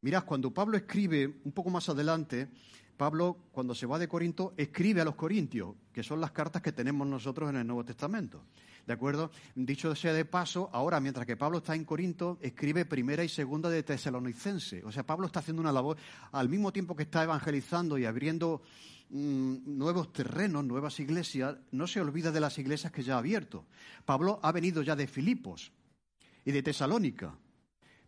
[0.00, 2.48] mirad, cuando Pablo escribe un poco más adelante,
[2.98, 6.72] Pablo, cuando se va de Corinto, escribe a los corintios, que son las cartas que
[6.72, 8.42] tenemos nosotros en el Nuevo Testamento.
[8.84, 9.30] ¿De acuerdo?
[9.54, 13.70] Dicho sea de paso, ahora, mientras que Pablo está en Corinto, escribe primera y segunda
[13.70, 14.82] de Tesalonicense.
[14.84, 15.96] O sea, Pablo está haciendo una labor
[16.32, 18.62] al mismo tiempo que está evangelizando y abriendo
[19.10, 23.64] mm, nuevos terrenos, nuevas iglesias, no se olvida de las iglesias que ya ha abierto.
[24.04, 25.70] Pablo ha venido ya de Filipos
[26.44, 27.32] y de Tesalónica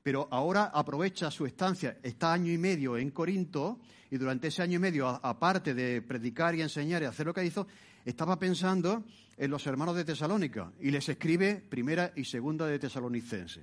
[0.03, 3.79] pero ahora aprovecha su estancia, está año y medio en Corinto,
[4.11, 7.45] y durante ese año y medio, aparte de predicar y enseñar y hacer lo que
[7.45, 7.67] hizo,
[8.05, 9.05] estaba pensando
[9.37, 13.61] en los hermanos de Tesalónica y les escribe primera y segunda de Tesalonicense.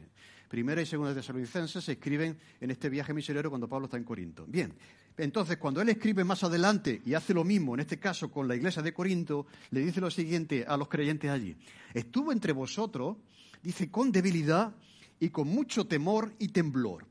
[0.48, 4.06] Primera y segunda de Tesalonicense se escriben en este viaje misionero cuando Pablo está en
[4.06, 4.46] Corinto.
[4.48, 4.74] Bien,
[5.18, 8.56] entonces cuando él escribe más adelante y hace lo mismo, en este caso con la
[8.56, 11.58] iglesia de Corinto, le dice lo siguiente a los creyentes allí.
[11.94, 13.18] Estuvo entre vosotros,
[13.62, 14.74] dice, con debilidad
[15.20, 17.06] y con mucho temor y temblor.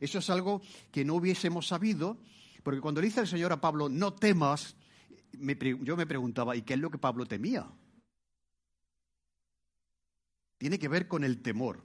[0.00, 2.18] Eso es algo que no hubiésemos sabido,
[2.62, 4.76] porque cuando le dice el Señor a Pablo, no temas,
[5.32, 7.70] yo me preguntaba, ¿y qué es lo que Pablo temía?
[10.58, 11.84] Tiene que ver con el temor.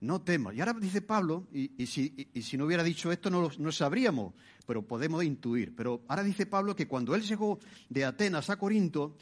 [0.00, 0.54] No temas.
[0.54, 4.34] Y ahora dice Pablo, y, si, no hubiera dicho esto no lo sabríamos,
[4.66, 5.74] pero podemos intuir.
[5.74, 9.16] Pero ahora dice Pablo que cuando él llegó de Atenas a Corinto,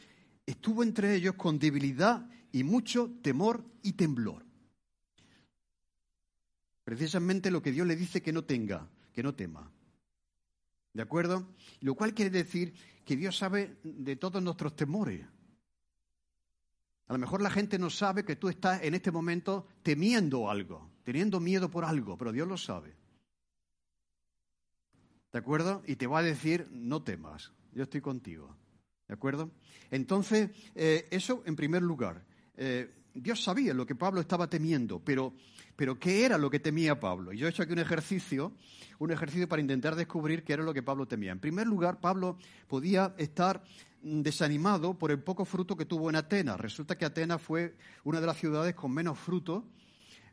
[0.45, 4.45] estuvo entre ellos con debilidad y mucho temor y temblor.
[6.85, 9.71] Precisamente lo que Dios le dice que no tenga, que no tema.
[10.93, 11.49] ¿De acuerdo?
[11.81, 15.25] Lo cual quiere decir que Dios sabe de todos nuestros temores.
[17.07, 20.91] A lo mejor la gente no sabe que tú estás en este momento temiendo algo,
[21.03, 22.95] teniendo miedo por algo, pero Dios lo sabe.
[25.33, 25.83] ¿De acuerdo?
[25.87, 28.57] Y te va a decir, no temas, yo estoy contigo.
[29.09, 29.51] ¿De acuerdo?
[29.91, 32.25] Entonces, eh, eso en primer lugar.
[32.55, 35.35] Eh, Dios sabía lo que Pablo estaba temiendo, pero,
[35.77, 37.33] pero ¿qué era lo que temía Pablo?
[37.33, 38.53] Y yo he hecho aquí un ejercicio,
[38.99, 41.33] un ejercicio para intentar descubrir qué era lo que Pablo temía.
[41.33, 43.63] En primer lugar, Pablo podía estar
[44.03, 46.61] desanimado por el poco fruto que tuvo en Atenas.
[46.61, 49.69] Resulta que Atenas fue una de las ciudades con menos fruto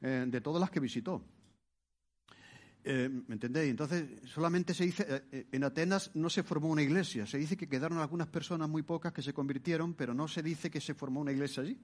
[0.02, 1.24] eh, de todas las que visitó.
[2.84, 3.70] Eh, ¿Me entendéis?
[3.70, 7.68] Entonces, solamente se dice, eh, en Atenas no se formó una iglesia, se dice que
[7.68, 11.20] quedaron algunas personas muy pocas que se convirtieron, pero no se dice que se formó
[11.20, 11.78] una iglesia allí.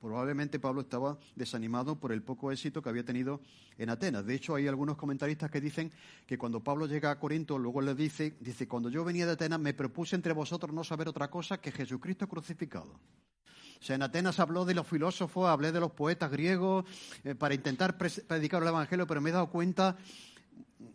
[0.00, 3.40] Probablemente Pablo estaba desanimado por el poco éxito que había tenido
[3.78, 4.26] en Atenas.
[4.26, 5.92] De hecho, hay algunos comentaristas que dicen
[6.26, 9.60] que cuando Pablo llega a Corinto, luego le dice, dice, cuando yo venía de Atenas
[9.60, 13.00] me propuse entre vosotros no saber otra cosa que Jesucristo crucificado.
[13.80, 16.84] O sea, en Atenas habló de los filósofos, hablé de los poetas griegos
[17.24, 19.96] eh, para intentar predicar el Evangelio, pero me he dado cuenta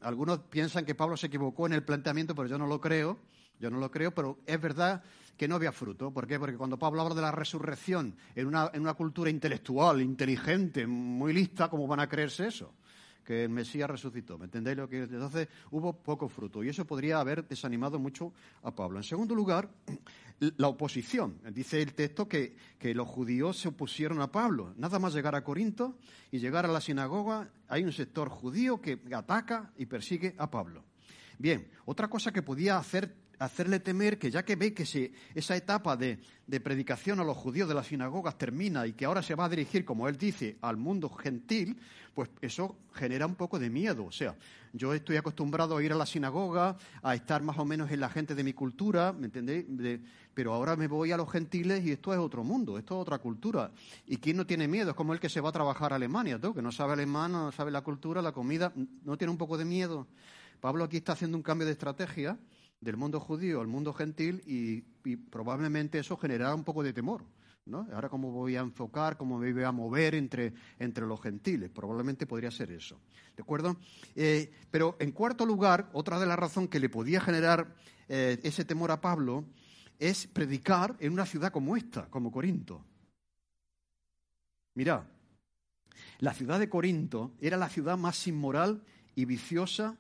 [0.02, 3.18] algunos piensan que Pablo se equivocó en el planteamiento, pero yo no lo creo.
[3.60, 5.04] Yo no lo creo, pero es verdad
[5.38, 6.12] que no había fruto.
[6.12, 6.40] ¿Por qué?
[6.40, 11.32] Porque cuando Pablo habla de la resurrección en una, en una cultura intelectual, inteligente, muy
[11.34, 12.74] lista, ¿cómo van a creerse eso?
[13.28, 14.38] que el Mesías resucitó.
[14.38, 18.32] ¿Me entendéis lo que Entonces hubo poco fruto y eso podría haber desanimado mucho
[18.64, 19.00] a Pablo.
[19.00, 19.70] En segundo lugar,
[20.40, 21.38] la oposición.
[21.52, 24.74] Dice el texto que, que los judíos se opusieron a Pablo.
[24.78, 25.98] Nada más llegar a Corinto
[26.32, 30.86] y llegar a la sinagoga, hay un sector judío que ataca y persigue a Pablo.
[31.38, 35.96] Bien, otra cosa que podía hacer hacerle temer que ya que ve que esa etapa
[35.96, 36.20] de,
[36.64, 39.86] predicación a los judíos de las sinagogas termina y que ahora se va a dirigir,
[39.86, 41.78] como él dice, al mundo gentil,
[42.14, 44.06] pues eso genera un poco de miedo.
[44.06, 44.36] O sea,
[44.74, 48.10] yo estoy acostumbrado a ir a la sinagoga, a estar más o menos en la
[48.10, 49.66] gente de mi cultura, ¿me entendéis?
[50.34, 53.18] pero ahora me voy a los gentiles y esto es otro mundo, esto es otra
[53.18, 53.72] cultura.
[54.06, 54.92] ¿Y quién no tiene miedo?
[54.92, 56.54] Es como el que se va a trabajar a Alemania, ¿tú?
[56.54, 58.72] que no sabe alemán, no sabe la cultura, la comida,
[59.04, 60.08] no tiene un poco de miedo.
[60.60, 62.38] Pablo aquí está haciendo un cambio de estrategia
[62.80, 64.82] del mundo judío al mundo gentil y,
[65.30, 67.24] probablemente eso generará un poco de temor.
[67.66, 67.88] ¿no?
[67.94, 71.70] Ahora, ¿cómo voy a enfocar, cómo me voy a mover entre, entre los gentiles?
[71.70, 73.00] Probablemente podría ser eso.
[73.36, 73.78] ¿De acuerdo?
[74.16, 77.74] Eh, pero, en cuarto lugar, otra de las razones que le podía generar
[78.10, 79.46] eh, ese temor a Pablo
[79.98, 82.84] es predicar en una ciudad como esta, como Corinto.
[84.76, 85.04] Mirad,
[86.20, 88.84] la ciudad de Corinto era la ciudad más inmoral
[89.16, 89.98] y viciosa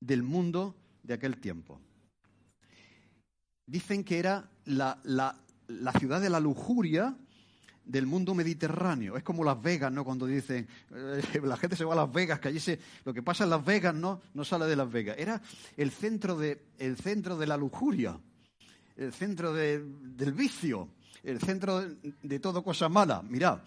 [0.00, 1.80] del mundo de aquel tiempo
[3.66, 4.98] dicen que era la,
[5.98, 7.16] ciudad de la lujuria
[7.84, 9.16] del mundo mediterráneo.
[9.16, 10.04] Es como Las Vegas, ¿no?
[10.04, 13.22] Cuando dicen, eh, la gente se va a Las Vegas, que allí se, lo que
[13.22, 15.16] pasa en Las Vegas no, no sale de Las Vegas.
[15.18, 15.40] Era
[15.76, 18.18] el centro de, el centro de la lujuria,
[18.96, 20.88] el centro del vicio,
[21.22, 23.22] el centro de, de todo cosa mala.
[23.22, 23.60] Mirad,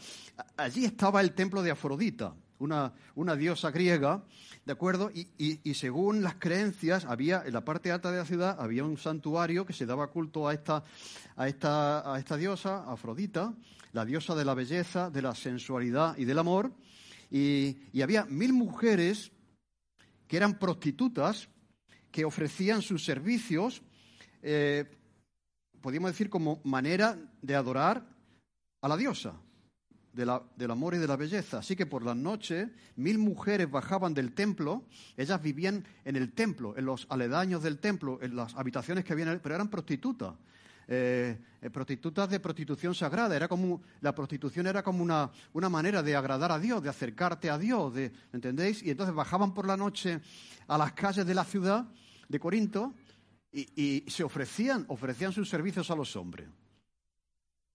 [0.55, 4.23] allí estaba el templo de Afrodita, una, una diosa griega
[4.67, 5.09] ¿De acuerdo?
[5.13, 9.65] Y, según las creencias, había en la parte alta de la ciudad había un santuario
[9.65, 10.83] que se daba culto a esta,
[11.37, 13.53] a esta, a esta diosa, Afrodita,
[13.93, 16.73] la diosa de la belleza, de la sensualidad y del amor.
[17.31, 19.31] Y, había mil mujeres
[20.27, 21.47] que eran prostitutas
[22.11, 23.81] que ofrecían sus servicios,
[24.41, 24.83] eh,
[25.79, 28.05] podríamos decir, como manera de adorar
[28.81, 29.39] a la diosa
[30.17, 31.59] del amor y de la belleza.
[31.59, 34.83] Así que por las noches mil mujeres bajaban del templo,
[35.15, 39.39] ellas vivían en el templo, en los aledaños del templo, en las habitaciones que habían,
[39.43, 40.33] pero eran prostitutas.
[40.89, 43.35] Eh, eh, prostitutas de prostitución sagrada.
[43.35, 47.49] Era como, la prostitución era como una, una, manera de agradar a Dios, de acercarte
[47.49, 48.81] a Dios, de, ¿entendéis?
[48.83, 50.21] Y entonces bajaban por la noche
[50.67, 51.85] a las calles de la ciudad
[52.29, 52.93] de Corinto
[53.51, 56.47] y se ofrecían, ofrecían sus servicios a los hombres.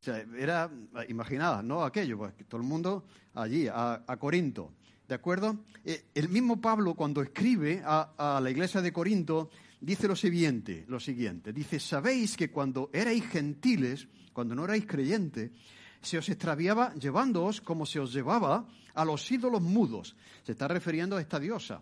[0.03, 0.69] O sea, era,
[1.09, 1.85] imaginada, ¿no?
[1.85, 4.73] Aquello, pues, todo el mundo allí, a, Corinto.
[5.07, 5.61] ¿De acuerdo?
[5.85, 10.99] Eh, el mismo Pablo, cuando escribe a, la iglesia de Corinto, dice lo siguiente, lo
[10.99, 11.53] siguiente.
[11.53, 15.53] Dice, sabéis que cuando erais gentiles, cuando no erais creyentes,
[16.01, 20.17] se os extraviaba llevándoos como se os llevaba a los ídolos mudos.
[20.43, 21.81] Se está refiriendo a esta diosa.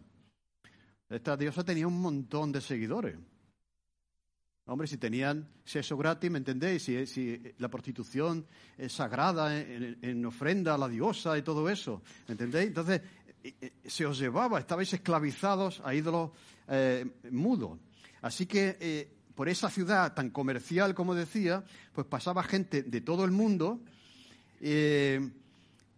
[1.08, 3.16] Esta diosa tenía un montón de seguidores.
[4.70, 6.84] Hombre, si tenían sexo gratis, ¿me entendéis?
[6.84, 8.46] Si, la prostitución
[8.78, 12.68] es sagrada en, ofrenda a la diosa y todo eso, ¿me entendéis?
[12.68, 13.00] Entonces,
[13.42, 16.30] eh, eh, se os llevaba, estabais esclavizados a ídolos
[16.68, 17.80] eh, mudos.
[18.22, 23.32] Así que por esa ciudad tan comercial, como decía, pues pasaba gente de todo el
[23.32, 23.80] mundo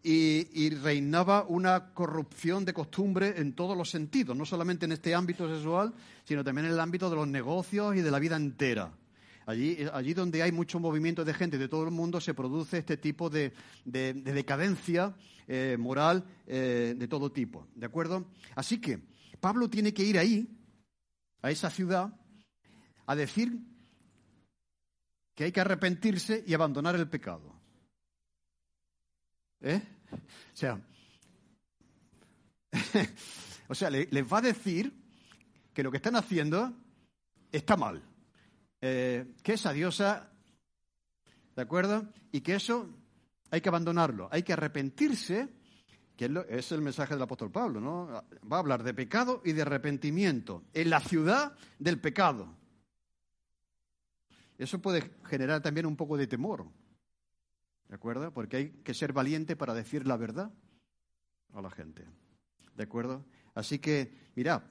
[0.04, 5.48] y, reinaba una corrupción de costumbre en todos los sentidos, no solamente en este ámbito
[5.48, 8.92] sexual, sino también en el ámbito de los negocios y de la vida entera.
[9.46, 12.96] Allí, allí donde hay mucho movimiento de gente de todo el mundo se produce este
[12.96, 13.52] tipo de,
[13.84, 15.14] decadencia
[15.48, 17.66] eh, moral eh, de todo tipo.
[17.74, 18.26] ¿De acuerdo?
[18.54, 19.00] Así que
[19.40, 20.48] Pablo tiene que ir ahí,
[21.42, 22.14] a esa ciudad,
[23.06, 23.58] a decir
[25.34, 27.51] que hay que arrepentirse y abandonar el pecado.
[29.62, 29.80] ¿Eh?
[30.12, 30.80] O sea,
[33.68, 34.92] o sea les va a decir
[35.72, 36.72] que lo que están haciendo
[37.50, 38.02] está mal.
[38.80, 40.30] Eh, que esa diosa,
[41.54, 42.08] ¿de acuerdo?
[42.32, 42.88] Y que eso
[43.50, 45.48] hay que abandonarlo, hay que arrepentirse,
[46.16, 48.24] que es, el mensaje del apóstol Pablo, ¿no?
[48.50, 52.48] Va a hablar de pecado y de arrepentimiento en la ciudad del pecado.
[54.58, 56.66] Eso puede generar también un poco de temor.
[57.92, 58.32] ¿De acuerdo?
[58.32, 60.50] Porque hay que ser valiente para decir la verdad
[61.52, 62.06] a la gente.
[62.74, 63.22] ¿De acuerdo?
[63.54, 64.64] Así que, mira,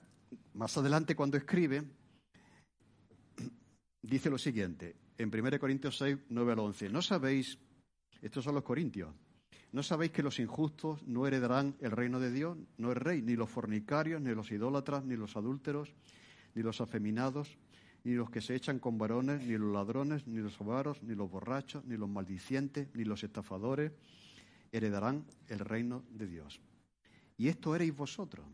[0.55, 1.83] más adelante cuando escribe,
[4.01, 7.59] dice lo siguiente, en 1 Corintios 6, 9 al 11, ¿no sabéis,
[8.23, 9.13] estos son los corintios,
[9.71, 12.57] ¿No sabéis que los injustos no heredarán el reino de Dios?
[12.77, 15.93] No es rey, ni los fornicarios, ni los idólatras, ni los adúlteros,
[16.55, 17.55] ni los afeminados,
[18.03, 21.29] ni los que se echan con varones, ni los ladrones, ni los avaros, ni los
[21.29, 23.91] borrachos, ni los maldicientes, ni los estafadores
[24.71, 26.59] heredarán el reino de Dios.
[27.37, 28.45] Y esto erais vosotros.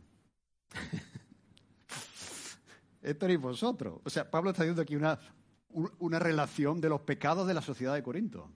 [3.01, 4.01] esto erais vosotros.
[4.03, 5.19] O sea, Pablo está diciendo aquí una,
[5.99, 8.49] una relación de los pecados de la sociedad de Corinto,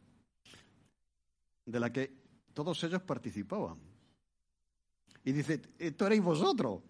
[1.66, 2.14] de la que
[2.54, 3.78] todos ellos participaban.
[5.24, 6.82] Y dice, esto erais vosotros.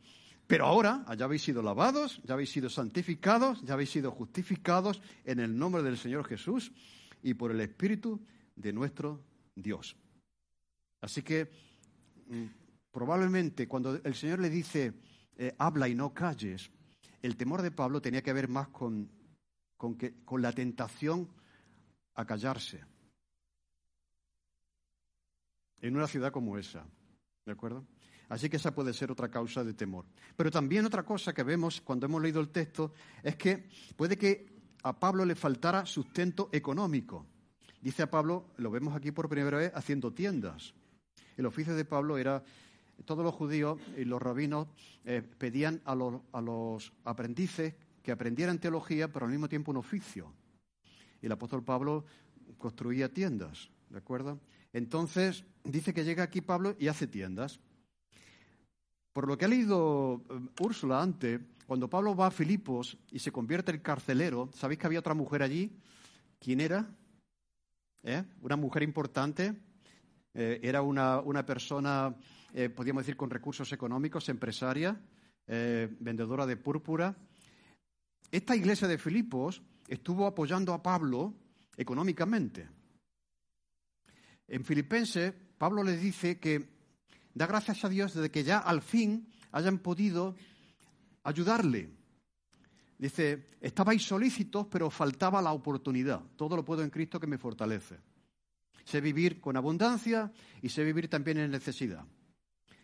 [0.51, 5.39] Pero ahora ya habéis sido lavados, ya habéis sido santificados, ya habéis sido justificados en
[5.39, 6.73] el nombre del Señor Jesús
[7.23, 8.19] y por el Espíritu
[8.57, 9.23] de nuestro
[9.55, 9.95] Dios.
[10.99, 11.49] Así que
[12.27, 12.43] mm,
[12.91, 14.93] probablemente cuando el Señor le dice,
[15.37, 16.69] eh, habla y no calles,
[17.21, 19.09] el temor de Pablo tenía que ver más con,
[19.77, 21.29] con, que, con la tentación
[22.15, 22.83] a callarse
[25.79, 26.83] en una ciudad como esa.
[27.45, 27.85] ¿De acuerdo?
[28.31, 30.05] Así que esa puede ser otra causa de temor.
[30.37, 33.67] Pero también otra cosa que vemos cuando hemos leído el texto es que
[33.97, 34.47] puede que
[34.83, 37.25] a Pablo le faltara sustento económico.
[37.81, 40.73] Dice a Pablo, lo vemos aquí por primera vez, haciendo tiendas.
[41.35, 42.41] El oficio de Pablo era,
[43.03, 44.69] todos los judíos y los rabinos
[45.03, 49.77] eh, pedían a los, a los aprendices que aprendieran teología, pero al mismo tiempo un
[49.77, 50.31] oficio.
[51.21, 52.05] Y el apóstol Pablo
[52.57, 54.39] construía tiendas, ¿de acuerdo?
[54.71, 57.59] Entonces, dice que llega aquí Pablo y hace tiendas.
[59.13, 63.31] Por lo que ha leído eh, Úrsula antes, cuando Pablo va a Filipos y se
[63.31, 65.77] convierte en carcelero, ¿sabéis que había otra mujer allí?
[66.39, 66.89] ¿Quién era?
[68.03, 68.23] ¿Eh?
[68.41, 69.53] Una mujer importante.
[70.33, 72.15] Eh, era una, persona,
[72.75, 74.99] podríamos decir, con recursos económicos, empresaria,
[75.45, 77.13] vendedora de púrpura.
[78.31, 81.33] Esta iglesia de Filipos estuvo apoyando a Pablo
[81.75, 82.69] económicamente.
[84.47, 86.80] En Filipenses, Pablo le dice que
[87.33, 90.35] da gracias a Dios de que ya al fin hayan podido
[91.23, 91.89] ayudarle.
[92.97, 96.21] Dice, estabais solícitos, pero faltaba la oportunidad.
[96.35, 97.97] Todo lo puedo en Cristo que me fortalece.
[98.85, 102.05] Sé vivir con abundancia y sé vivir también en necesidad.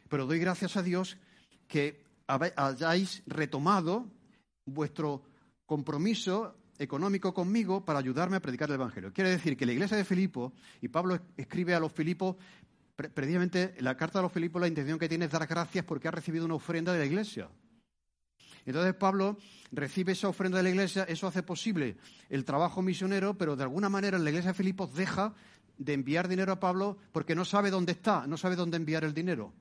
[0.10, 1.18] Pero doy gracias a Dios
[1.68, 4.10] que hayáis retomado
[4.66, 5.24] vuestro
[5.66, 9.14] compromiso económico conmigo para ayudarme a predicar el Evangelio.
[9.14, 12.36] Quiere decir que la iglesia de Filipo, y Pablo escribe a los Filipos
[12.98, 16.12] precisamente la carta de los Filipos la intención que tiene es dar gracias porque ha
[16.12, 17.48] recibido una ofrenda de la iglesia.
[18.66, 19.38] Entonces Pablo
[19.72, 21.96] recibe esa ofrenda de la iglesia, eso hace posible
[22.30, 25.34] el trabajo misionero, pero de alguna manera la iglesia de Filipos deja
[25.78, 29.14] de enviar dinero a Pablo porque no sabe dónde está, no sabe dónde enviar el
[29.14, 29.54] dinero.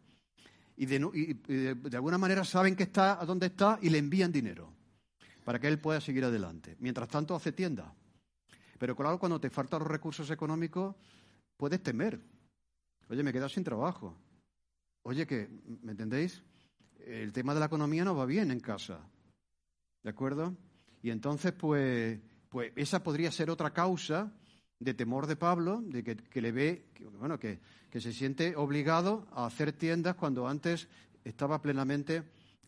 [0.76, 4.72] Y de, alguna manera saben que está a dónde está y le envían dinero
[5.44, 6.76] para que él pueda seguir adelante.
[6.80, 7.94] Mientras tanto hace tienda.
[8.78, 10.96] Pero claro, cuando te faltan los recursos económicos,
[11.56, 12.20] puedes temer,
[13.08, 14.16] Oye, me he quedado sin trabajo.
[15.02, 15.48] Oye, que,
[15.82, 16.42] ¿me entendéis?
[17.04, 19.00] El tema de la economía no va bien en casa.
[20.02, 20.56] ¿De acuerdo?
[21.02, 24.32] Y entonces, pues, pues esa podría ser otra causa
[24.78, 26.86] de temor de Pablo, de que, le ve,
[27.18, 30.88] bueno, que, que, se siente obligado a hacer tiendas cuando antes
[31.24, 32.24] estaba plenamente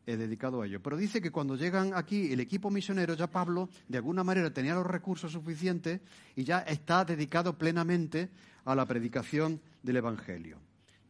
[0.08, 0.80] eh, dedicado a ello.
[0.82, 4.74] Pero dice que cuando llegan aquí el equipo misionero, ya Pablo de alguna manera tenía
[4.74, 6.00] los recursos suficientes
[6.34, 8.30] y ya está dedicado plenamente
[8.64, 10.60] a la predicación del Evangelio.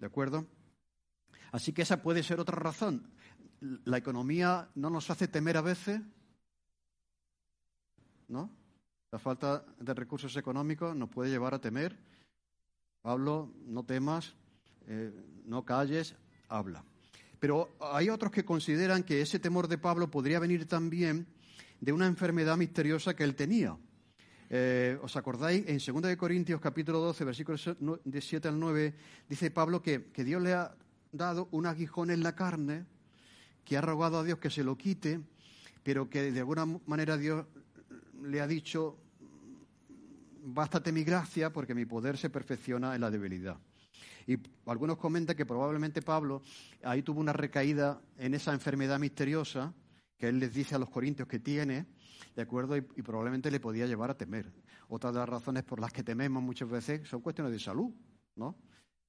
[0.01, 0.49] ¿De acuerdo?
[1.53, 3.09] Así que esa puede ser otra razón.
[3.61, 6.01] La economía no nos hace temer a veces,
[8.27, 8.51] ¿no?
[9.13, 11.97] La falta de recursos económicos nos puede llevar a temer.
[13.01, 14.35] Pablo, no temas,
[14.89, 15.13] eh,
[15.45, 16.17] no calles,
[16.49, 16.83] habla.
[17.38, 21.27] Pero hay otros que consideran que ese temor de Pablo podría venir también
[21.81, 23.77] de una enfermedad misteriosa que él tenía.
[24.51, 25.64] Eh, ¿Os acordáis?
[25.68, 27.70] En 2 Corintios capítulo 12, versículos
[28.05, 28.94] de 7 al 9,
[29.29, 30.75] dice Pablo que, que Dios le ha
[31.13, 32.87] dado un aguijón en la carne,
[33.65, 35.21] que ha rogado a Dios que se lo quite,
[35.83, 37.46] pero que de alguna manera Dios
[38.23, 38.96] le ha dicho,
[40.42, 43.58] bástate mi gracia porque mi poder se perfecciona en la debilidad.
[44.27, 46.42] Y algunos comentan que probablemente Pablo
[46.83, 49.75] ahí tuvo una recaída en esa enfermedad misteriosa
[50.19, 51.87] que él les dice a los corintios que tiene,
[52.35, 52.77] ¿de acuerdo?
[52.77, 54.53] Y, probablemente le podía llevar a temer.
[54.88, 57.90] Otra de las razones por las que tememos muchas veces son cuestiones de salud,
[58.35, 58.57] ¿no?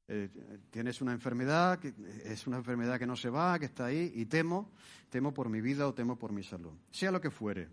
[0.07, 0.29] Eh,
[0.69, 1.93] tienes una enfermedad, que
[2.25, 4.71] es una enfermedad que no se va, que está ahí, y temo,
[5.09, 6.73] temo por mi vida o temo por mi salud.
[6.91, 7.69] Sea lo que fuere.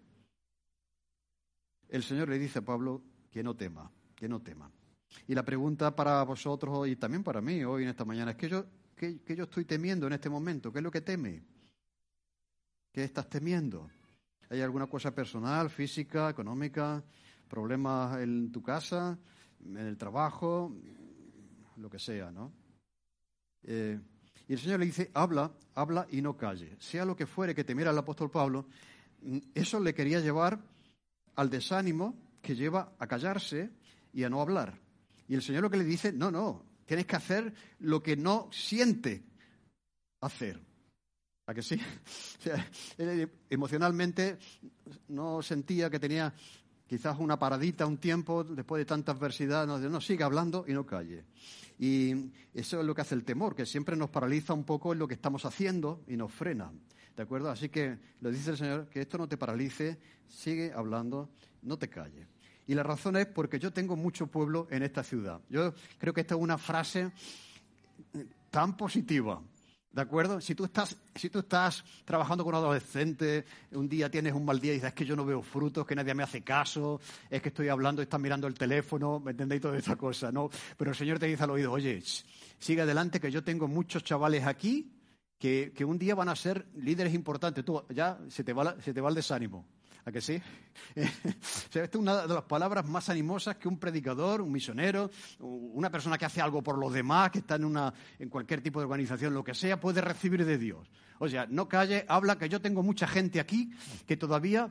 [1.89, 4.71] El Señor le dice a Pablo que no tema, que no tema.
[5.29, 8.49] Y la pregunta para vosotros y también para mí hoy en esta mañana es, ¿qué
[8.49, 8.65] yo,
[8.99, 10.73] yo estoy temiendo en este momento?
[10.73, 11.43] ¿Qué es lo que teme?
[12.93, 13.91] ¿Qué estás temiendo?
[14.49, 17.03] ¿Hay alguna cosa personal, física, económica,
[17.49, 19.19] problemas en tu casa,
[19.65, 20.73] en el trabajo,
[21.77, 22.53] lo que sea, ¿no?
[23.65, 23.99] Eh,
[24.49, 26.77] y el Señor le dice, habla, habla y no calle.
[26.79, 28.67] Sea lo que fuere que temiera el apóstol Pablo,
[29.55, 30.61] eso le quería llevar
[31.35, 33.71] al desánimo que lleva a callarse
[34.13, 34.86] y a no hablar.
[35.29, 38.49] Y el Señor lo que le dice, no, no, tienes que hacer lo que no
[38.53, 39.25] siente
[40.21, 40.61] hacer.
[41.47, 41.79] ¿A que sí?
[43.51, 44.39] emocionalmente
[45.09, 46.35] no sentía que tenía
[46.87, 50.87] quizás una paradita, un tiempo, después de tanta adversidad, no, no sigue hablando y no
[50.87, 51.25] calle.
[51.79, 54.99] Y eso es lo que hace el temor, que siempre nos paraliza un poco en
[54.99, 56.73] lo que estamos haciendo y nos frena.
[57.17, 57.51] ¿De acuerdo?
[57.51, 59.99] Así que le dice el Señor que esto no te paralice,
[60.29, 61.31] sigue hablando,
[61.63, 62.27] no te calle.
[62.67, 65.41] Y la razón es porque yo tengo mucho pueblo en esta ciudad.
[65.49, 67.13] Yo creo que esta es una frase
[68.51, 69.41] tan positiva,
[69.97, 70.43] ¿De acuerdo?
[70.43, 74.73] Si tú, estás, si tú estás trabajando con adolescente, un día tienes un mal día
[74.73, 77.01] y dices, es que yo no veo frutos, que nadie me hace caso,
[77.31, 79.63] es que estoy hablando y estás mirando el teléfono, ¿me entendéis?
[79.63, 80.51] Toda esa cosa, ¿no?
[80.77, 82.03] Pero el Señor te dice al oído, oye,
[82.59, 84.93] sigue adelante que yo tengo muchos chavales aquí
[85.39, 87.65] que, que un día van a ser líderes importantes.
[87.65, 89.67] Tú ya se te va, se te va el desánimo.
[90.07, 90.41] ¿A que sí?
[90.95, 96.17] esta es una de las palabras más animosas que un predicador, un misionero, una persona
[96.17, 99.35] que hace algo por los demás, que está en, una, en cualquier tipo de organización,
[99.35, 100.89] lo que sea, puede recibir de Dios.
[101.19, 103.73] O sea, no calle, habla que yo tengo mucha gente aquí
[104.07, 104.71] que todavía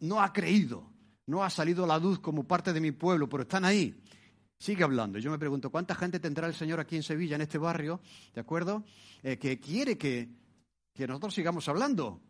[0.00, 0.90] no ha creído,
[1.26, 3.94] no ha salido a la luz como parte de mi pueblo, pero están ahí.
[4.56, 5.18] Sigue hablando.
[5.18, 8.00] Yo me pregunto, ¿cuánta gente tendrá el Señor aquí en Sevilla, en este barrio,
[8.32, 8.82] ¿de acuerdo?
[9.22, 10.30] Eh, que quiere que,
[10.94, 12.22] que nosotros sigamos hablando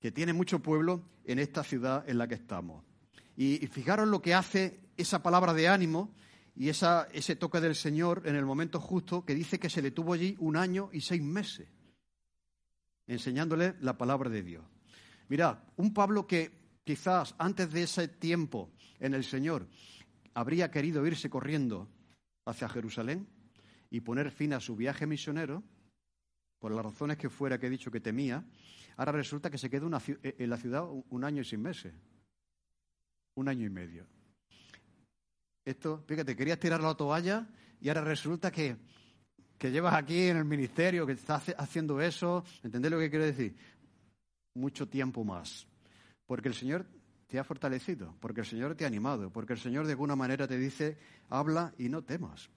[0.00, 2.84] que tiene mucho pueblo en esta ciudad en la que estamos.
[3.36, 6.14] Y, fijaros lo que hace esa palabra de ánimo
[6.56, 10.14] y ese toque del Señor en el momento justo que dice que se le tuvo
[10.14, 11.68] allí un año y seis meses,
[13.06, 14.64] enseñándole la palabra de Dios.
[15.28, 16.50] Mirad, un Pablo que
[16.84, 19.68] quizás antes de ese tiempo en el Señor
[20.34, 21.88] habría querido irse corriendo
[22.44, 23.28] hacia Jerusalén
[23.90, 25.62] y poner fin a su viaje misionero,
[26.58, 28.44] por las razones que fuera que he dicho que temía,
[29.00, 29.88] Ahora resulta que se queda
[30.22, 31.94] eh, en la ciudad un año y seis meses.
[33.34, 34.06] Un año y medio.
[35.64, 37.48] Esto, fíjate, querías tirar la toalla
[37.80, 38.76] y ahora resulta que,
[39.56, 42.44] que llevas aquí en el ministerio, que estás haciendo eso.
[42.62, 43.56] ¿Entendés lo que quiero decir?
[44.52, 45.66] Mucho tiempo más.
[46.26, 46.84] Porque el Señor
[47.26, 50.46] te ha fortalecido, porque el Señor te ha animado, porque el Señor de alguna manera
[50.46, 50.98] te dice,
[51.30, 52.50] habla y no temas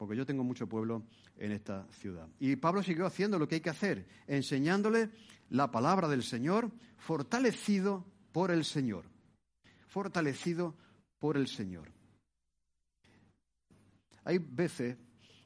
[0.00, 1.02] porque yo tengo mucho pueblo
[1.36, 2.26] en esta ciudad.
[2.38, 5.10] Y Pablo siguió haciendo lo que hay que hacer, enseñándole
[5.50, 9.04] la palabra del Señor, fortalecido por el Señor.
[9.88, 10.74] Fortalecido
[11.18, 11.92] por el Señor.
[14.24, 14.96] Hay veces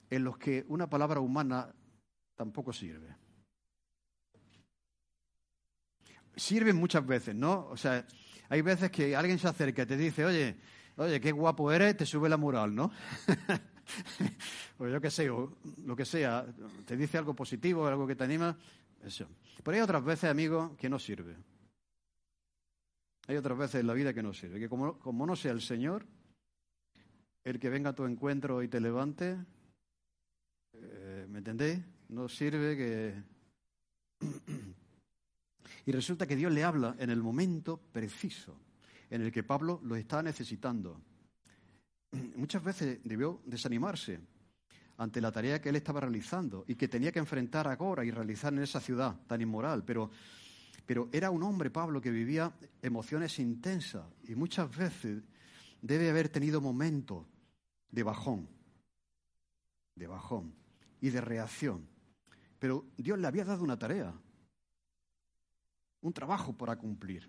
[0.09, 1.75] en los que una palabra humana
[2.37, 3.09] tampoco sirve.
[6.37, 7.67] Sirve muchas veces, ¿no?
[7.71, 8.07] O sea,
[8.49, 10.57] hay veces que alguien se acerca y te dice, oye,
[10.95, 12.93] oye, qué guapo eres, te sube la moral, ¿no?
[14.79, 16.47] o yo qué sé, o lo que sea,
[16.87, 18.57] te dice algo positivo, algo que te anima,
[19.05, 19.27] eso.
[19.63, 21.37] Pero hay otras veces, amigo, que no sirve.
[23.27, 25.63] Hay otras veces en la vida que no sirve, que como, como no sea el
[25.63, 26.07] Señor
[27.45, 29.37] el que venga a tu encuentro y te levante,
[30.73, 31.79] eh, ¿me entendéis?
[32.09, 33.23] No sirve que...
[35.87, 38.59] y resulta que Dios le habla en el momento preciso
[39.11, 41.01] en el que Pablo lo está necesitando.
[42.37, 44.21] muchas veces debió desanimarse
[44.97, 48.53] ante la tarea que él estaba realizando y que tenía que enfrentar ahora y realizar
[48.53, 49.85] en esa ciudad tan inmoral.
[49.85, 50.11] Pero,
[50.87, 55.23] pero era un hombre, Pablo, que vivía emociones intensas y muchas veces
[55.83, 57.27] debe haber tenido momentos
[57.91, 58.49] de bajón,
[59.95, 60.55] de bajón
[61.01, 61.87] y de reacción.
[62.59, 64.15] Pero Dios le había dado una tarea,
[66.01, 67.29] un trabajo para cumplir.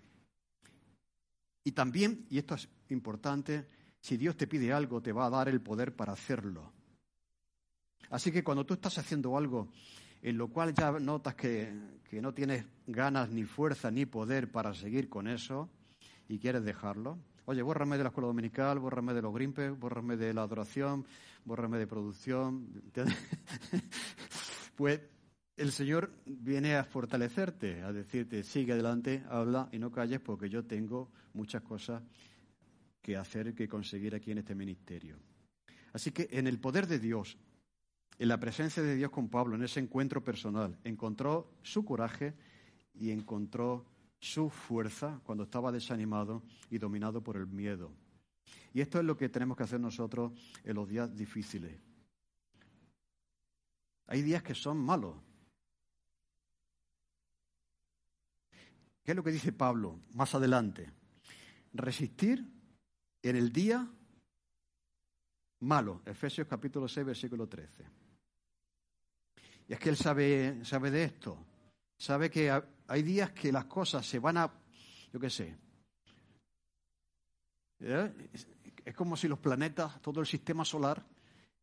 [1.64, 3.66] Y también, y esto es importante,
[4.06, 6.70] si Dios te pide algo, te va a dar el poder para hacerlo.
[8.10, 9.66] Así que cuando tú estás haciendo algo
[10.22, 11.72] en lo cual ya notas que,
[12.12, 15.68] no tienes ganas, ni fuerza, ni poder para seguir con eso
[16.28, 20.32] y quieres dejarlo, oye, bórrame de la escuela dominical, bórrame de los grimpes, bórrame de
[20.32, 21.04] la adoración,
[21.44, 22.68] bórrame de producción.
[24.76, 25.00] pues
[25.56, 30.64] el Señor viene a fortalecerte, a decirte, sigue adelante, habla y no calles porque yo
[30.64, 32.04] tengo muchas cosas
[33.06, 35.16] que hacer, que conseguir aquí en este ministerio.
[35.92, 37.38] Así que en el poder de Dios,
[38.18, 42.34] en la presencia de Dios con Pablo, en ese encuentro personal, encontró su coraje
[42.94, 43.86] y encontró
[44.18, 47.92] su fuerza cuando estaba desanimado y dominado por el miedo.
[48.74, 50.32] Y esto es lo que tenemos que hacer nosotros
[50.64, 51.78] en los días difíciles.
[54.08, 55.14] Hay días que son malos.
[59.04, 60.90] ¿Qué es lo que dice Pablo más adelante?
[61.72, 62.55] Resistir
[63.22, 63.88] en el día
[65.60, 66.02] malo.
[66.04, 67.84] Efesios capítulo 6, versículo 13.
[69.68, 71.38] Y es que él sabe, sabe de esto.
[71.98, 72.52] Sabe que
[72.86, 74.52] hay días que las cosas se van a,
[75.12, 75.56] yo qué sé.
[77.80, 78.30] ¿eh?
[78.84, 81.04] Es como si los planetas, todo el sistema solar,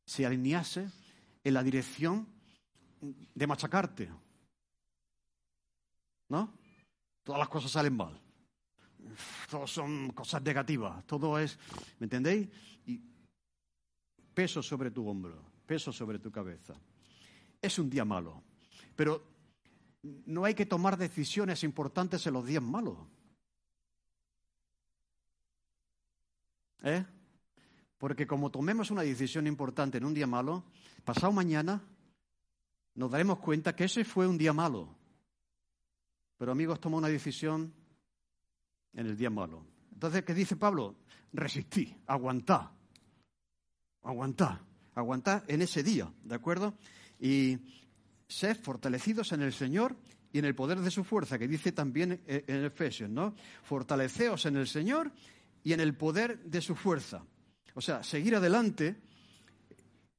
[0.06, 0.89] se alinease
[1.43, 2.28] en la dirección
[3.01, 4.10] de machacarte.
[6.30, 6.54] ¿No?
[7.24, 8.22] Todas las cosas salen mal.
[9.49, 11.05] Todo son cosas negativas.
[11.05, 11.57] Todo es,
[11.99, 12.49] ¿me entendéis?
[12.86, 12.99] Y
[14.34, 16.74] peso sobre tu hombro, peso sobre tu cabeza.
[17.61, 18.43] Es un día malo.
[18.95, 19.24] Pero
[20.03, 22.97] no hay que tomar decisiones importantes en los días malos.
[26.84, 27.05] ¿Eh?
[27.97, 30.66] Porque como tomemos una decisión importante en un día malo,
[31.05, 31.82] pasado mañana
[32.95, 34.93] nos daremos cuenta que ese fue un día malo.
[36.38, 37.74] Pero amigos, tomó una decisión
[38.94, 39.66] en el día malo.
[39.94, 40.96] Entonces, ¿qué dice Pablo?
[41.32, 42.72] Resistí, aguantá,
[44.04, 44.62] aguantá,
[44.96, 46.74] aguantá en ese día, ¿de acuerdo?
[47.20, 47.58] Y
[48.28, 49.96] sed fortalecidos en el Señor
[50.32, 53.36] y en el poder de su fuerza, que dice también en Efesios, ¿no?
[53.64, 55.12] Fortaleceos en el Señor
[55.64, 57.24] y en el poder de su fuerza.
[57.76, 58.96] O sea, seguir adelante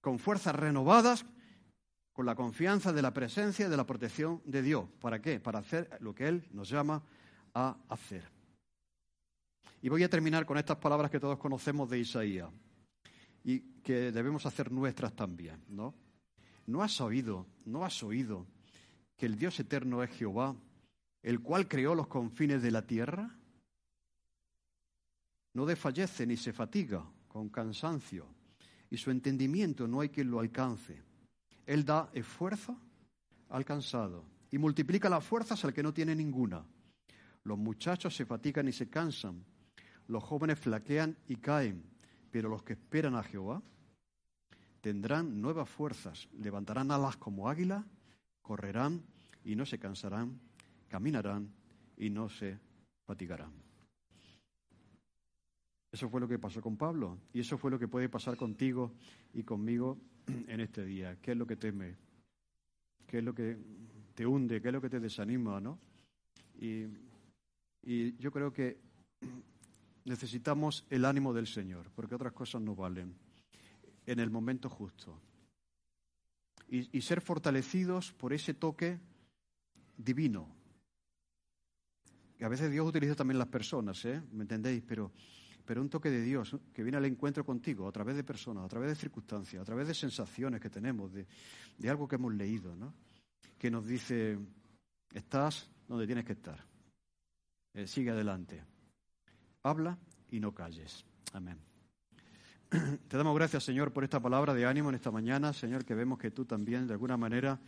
[0.01, 1.25] con fuerzas renovadas,
[2.13, 4.87] con la confianza de la presencia y de la protección de Dios.
[5.01, 5.41] ¿Para qué?
[5.41, 7.03] Para hacer lo que Él nos llama
[7.55, 8.34] a hacer.
[9.83, 12.51] Y voy a terminar con estas palabras que todos conocemos de Isaías
[13.45, 15.95] y que debemos hacer nuestras también, ¿no?
[16.67, 18.47] ¿No has oído, no has oído
[19.17, 20.57] que el Dios eterno es Jehová,
[21.23, 23.37] el cual creó los confines de la tierra?
[25.53, 28.27] No desfallece ni se fatiga con cansancio,
[28.91, 31.03] y su entendimiento no hay quien lo alcance.
[31.67, 32.79] Él da esfuerzo
[33.51, 36.65] al cansado y multiplica las fuerzas al que no tiene ninguna.
[37.43, 39.45] Los muchachos se fatigan y se cansan,
[40.09, 41.83] los jóvenes flaquean y caen,
[42.31, 43.63] pero los que esperan a Jehová
[44.81, 47.87] tendrán nuevas fuerzas, levantarán alas como águila,
[48.43, 49.03] correrán
[49.45, 50.39] y no se cansarán,
[50.89, 51.51] caminarán
[51.97, 52.59] y no se
[53.07, 53.53] fatigarán.
[55.91, 58.93] Eso fue lo que pasó con Pablo y eso fue lo que puede pasar contigo
[59.33, 59.97] y conmigo
[60.27, 61.17] en este día.
[61.23, 61.97] ¿Qué es lo que teme?
[63.07, 63.57] ¿Qué es lo que
[64.15, 64.61] te hunde?
[64.61, 65.61] ¿Qué es lo que te desanima?
[65.61, 65.79] ¿no?
[66.61, 66.87] Y,
[67.83, 68.77] y yo creo que
[70.05, 73.15] necesitamos el ánimo del Señor, porque otras cosas no valen
[74.07, 75.21] en el momento justo.
[76.69, 78.99] Y, ser fortalecidos por ese toque
[79.97, 80.49] divino.
[82.37, 84.21] Que a veces Dios utiliza también las personas, ¿eh?
[84.33, 84.83] ¿Me entendéis?
[84.83, 85.13] Pero,
[85.65, 88.69] pero un toque de Dios que viene al encuentro contigo a través de personas, a
[88.69, 91.27] través de circunstancias, a través de sensaciones que tenemos, de,
[91.79, 92.93] de algo que hemos leído, ¿no?
[93.57, 94.37] Que nos dice,
[95.13, 96.65] estás donde tienes que estar.
[97.75, 98.74] Eh, sigue adelante.
[99.67, 99.97] Habla
[100.31, 101.07] y no calles.
[101.33, 101.57] Amén.
[103.09, 106.19] Te damos gracias, Señor, por esta palabra de ánimo en esta mañana, Señor, que vemos
[106.19, 107.59] que tú también, de alguna manera,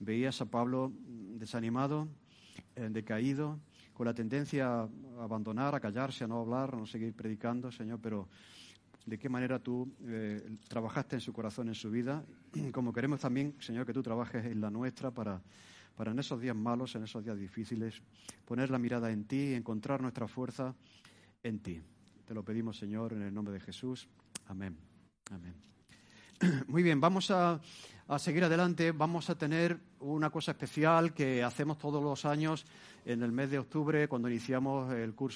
[0.00, 0.92] veías a Pablo
[1.38, 2.08] desanimado,
[2.74, 3.60] eh, decaído,
[3.94, 4.88] con la tendencia a
[5.20, 8.28] abandonar, a callarse, a no hablar, a no seguir predicando, Señor, pero
[9.04, 12.24] de qué manera tú eh, trabajaste en su corazón, en su vida,
[12.72, 15.40] como queremos también, Señor, que tú trabajes en la nuestra para,
[15.94, 18.02] para en esos días malos, en esos días difíciles,
[18.44, 20.74] poner la mirada en ti encontrar nuestra fuerza
[21.46, 21.80] en ti.
[22.26, 24.08] Te lo pedimos, Señor, en el nombre de Jesús.
[24.46, 24.76] Amén.
[25.30, 25.54] Amén.
[26.66, 27.60] Muy bien, vamos a,
[28.18, 28.90] seguir adelante.
[28.92, 32.66] Vamos a tener una cosa especial que hacemos todos los años
[33.04, 35.34] en el mes de octubre cuando iniciamos el curso